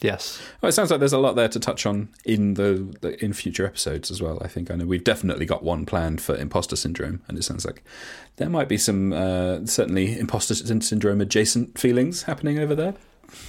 Yes. 0.00 0.40
Well, 0.60 0.68
it 0.68 0.72
sounds 0.72 0.90
like 0.90 1.00
there's 1.00 1.12
a 1.12 1.18
lot 1.18 1.34
there 1.34 1.48
to 1.48 1.58
touch 1.58 1.84
on 1.84 2.08
in 2.24 2.54
the, 2.54 2.96
the, 3.00 3.22
in 3.24 3.32
future 3.32 3.66
episodes 3.66 4.10
as 4.10 4.22
well. 4.22 4.38
I 4.40 4.46
think 4.48 4.70
I 4.70 4.76
know 4.76 4.86
we've 4.86 5.02
definitely 5.02 5.44
got 5.44 5.64
one 5.64 5.86
planned 5.86 6.20
for 6.20 6.36
imposter 6.36 6.76
syndrome, 6.76 7.22
and 7.26 7.36
it 7.36 7.42
sounds 7.42 7.66
like 7.66 7.82
there 8.36 8.48
might 8.48 8.68
be 8.68 8.78
some 8.78 9.12
uh, 9.12 9.66
certainly 9.66 10.18
imposter 10.18 10.54
syndrome 10.54 11.20
adjacent 11.20 11.78
feelings 11.78 12.24
happening 12.24 12.58
over 12.58 12.74
there. 12.74 12.94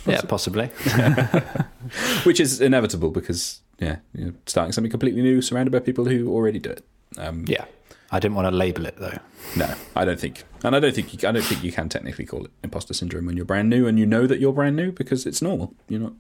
Possibly. 0.04 0.14
Yeah, 0.14 0.22
possibly. 0.22 0.66
Which 2.24 2.40
is 2.40 2.60
inevitable 2.60 3.12
because 3.12 3.62
yeah, 3.80 3.98
you're 4.14 4.34
starting 4.46 4.72
something 4.72 4.92
completely 4.92 5.22
new, 5.22 5.42
surrounded 5.42 5.72
by 5.72 5.80
people 5.80 6.06
who 6.06 6.30
already 6.30 6.60
do 6.60 6.72
it. 6.72 6.86
Um, 7.18 7.46
yeah. 7.48 7.66
I 8.12 8.20
didn't 8.20 8.36
want 8.36 8.48
to 8.48 8.56
label 8.56 8.86
it 8.86 8.96
though. 8.98 9.20
No, 9.56 9.74
I 9.96 10.04
don't 10.04 10.20
think, 10.20 10.44
and 10.64 10.76
I 10.76 10.80
don't 10.80 10.94
think 10.94 11.14
you, 11.14 11.30
I 11.30 11.32
don't 11.32 11.44
think 11.44 11.64
you 11.64 11.72
can 11.72 11.90
technically 11.90 12.26
call 12.26 12.46
it 12.46 12.52
imposter 12.64 12.94
syndrome 12.94 13.26
when 13.26 13.36
you're 13.36 13.46
brand 13.46 13.70
new 13.70 13.88
and 13.88 14.00
you 14.00 14.06
know 14.06 14.26
that 14.28 14.40
you're 14.40 14.54
brand 14.54 14.76
new 14.76 14.92
because 14.92 15.26
it's 15.26 15.42
normal. 15.42 15.74
You're 15.88 16.02
not 16.02 16.14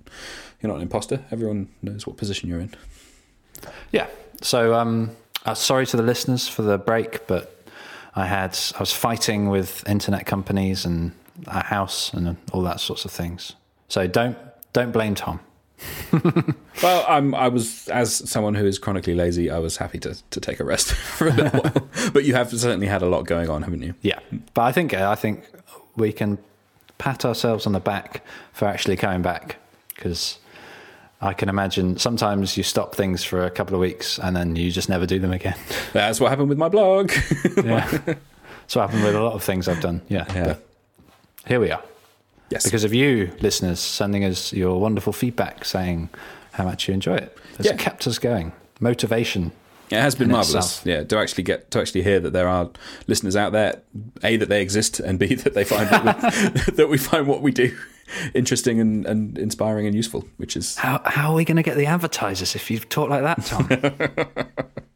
you're 0.62 0.70
not 0.70 0.78
an 0.78 0.84
imposter. 0.84 1.24
Everyone 1.32 1.70
knows 1.82 2.06
what 2.06 2.18
position 2.18 2.50
you're 2.50 2.60
in. 2.60 2.74
Yeah. 3.92 4.08
So, 4.42 4.74
um, 4.74 5.12
uh, 5.46 5.54
sorry 5.54 5.86
to 5.88 5.98
the 5.98 6.04
listeners 6.04 6.48
for 6.48 6.62
the 6.62 6.78
break, 6.78 7.28
but 7.28 7.64
I 8.16 8.26
had 8.26 8.58
I 8.76 8.80
was 8.80 8.92
fighting 8.92 9.50
with 9.50 9.88
internet 9.88 10.26
companies 10.26 10.86
and 10.86 11.12
a 11.48 11.64
house 11.64 12.14
and 12.14 12.38
all 12.52 12.62
that 12.64 12.80
sorts 12.80 13.06
of 13.06 13.12
things. 13.12 13.54
So 13.88 14.08
don't 14.08 14.38
don't 14.74 14.92
blame 14.92 15.16
Tom. 15.16 15.40
well, 16.84 17.06
I'm, 17.08 17.34
I 17.36 17.48
was, 17.48 17.88
as 17.90 18.30
someone 18.30 18.56
who 18.56 18.66
is 18.66 18.80
chronically 18.80 19.16
lazy, 19.16 19.50
I 19.50 19.60
was 19.60 19.78
happy 19.78 20.00
to, 20.00 20.18
to 20.30 20.40
take 20.40 20.60
a 20.60 20.64
rest 20.64 20.92
for 20.94 21.28
a 21.28 21.34
little 21.34 21.62
while. 21.62 21.90
But 22.14 22.26
you 22.26 22.34
have 22.34 22.50
certainly 22.52 22.88
had 22.88 23.02
a 23.02 23.08
lot 23.08 23.26
going 23.26 23.50
on, 23.50 23.64
haven't 23.64 23.82
you? 23.82 23.94
Yeah, 24.02 24.20
but 24.54 24.64
I 24.64 24.72
think 24.72 24.94
uh, 24.94 25.10
I 25.10 25.16
think 25.16 25.50
we 25.96 26.12
can 26.12 26.38
pat 26.98 27.26
ourselves 27.26 27.66
on 27.66 27.74
the 27.74 27.80
back 27.80 28.26
for 28.52 28.66
actually 28.66 28.96
coming 28.98 29.22
back 29.22 29.58
because 29.96 30.40
I 31.22 31.34
can 31.34 31.50
imagine 31.50 31.98
sometimes 31.98 32.58
you 32.58 32.64
stop 32.64 32.96
things 32.96 33.24
for 33.24 33.46
a 33.46 33.52
couple 33.52 33.76
of 33.76 33.82
weeks 33.82 34.18
and 34.20 34.36
then 34.36 34.56
you 34.56 34.72
just 34.72 34.90
never 34.90 35.06
do 35.06 35.20
them 35.20 35.32
again. 35.32 35.56
That's 35.94 36.20
what 36.20 36.30
happened 36.30 36.50
with 36.50 36.58
my 36.58 36.70
blog. 36.70 37.12
yeah, 37.58 37.88
that's 37.90 38.76
what 38.76 38.90
happened 38.90 39.04
with 39.04 39.16
a 39.16 39.22
lot 39.22 39.34
of 39.34 39.44
things 39.44 39.68
I've 39.68 39.82
done. 39.82 40.02
Yeah, 40.10 40.26
yeah. 40.34 40.56
Here 41.48 41.60
we 41.60 41.72
are. 41.72 41.84
Yes. 42.50 42.64
Because 42.64 42.84
of 42.84 42.94
you, 42.94 43.32
listeners, 43.42 43.80
sending 43.80 44.24
us 44.26 44.54
your 44.54 44.80
wonderful 44.80 45.14
feedback 45.14 45.66
saying 45.66 46.10
how 46.54 46.66
much 46.66 46.88
you 46.88 46.94
enjoy 46.94 47.16
it. 47.16 47.38
It's 47.58 47.68
yeah. 47.68 47.76
kept 47.76 48.08
us 48.08 48.18
going. 48.18 48.54
Motivation. 48.80 49.52
It 49.92 50.00
has 50.00 50.16
been 50.16 50.30
marvelous. 50.30 50.80
Itself. 50.80 50.86
Yeah, 50.86 51.04
to 51.04 51.18
actually 51.18 51.44
get 51.44 51.72
to 51.72 51.80
actually 51.80 52.04
hear 52.04 52.20
that 52.20 52.32
there 52.32 52.48
are 52.48 52.70
listeners 53.08 53.36
out 53.36 53.54
there, 53.54 53.82
a 54.24 54.38
that 54.38 54.48
they 54.48 54.62
exist, 54.62 55.00
and 55.00 55.18
b 55.18 55.34
that 55.34 55.56
they 55.56 55.64
find 55.64 55.90
that 55.90 56.06
we, 56.06 56.74
that 56.76 56.90
we 56.90 56.98
find 56.98 57.28
what 57.28 57.42
we 57.42 57.52
do 57.52 57.76
interesting 58.34 58.80
and, 58.80 59.06
and 59.06 59.38
inspiring 59.38 59.86
and 59.88 59.96
useful. 59.96 60.26
Which 60.38 60.56
is 60.56 60.78
how 60.78 61.02
how 61.06 61.32
are 61.32 61.36
we 61.36 61.46
going 61.46 61.58
to 61.58 61.64
get 61.64 61.78
the 61.78 61.86
advertisers 61.86 62.56
if 62.56 62.70
you 62.70 62.80
talk 62.80 63.10
like 63.10 63.24
that, 63.24 63.46
Tom? 63.46 64.78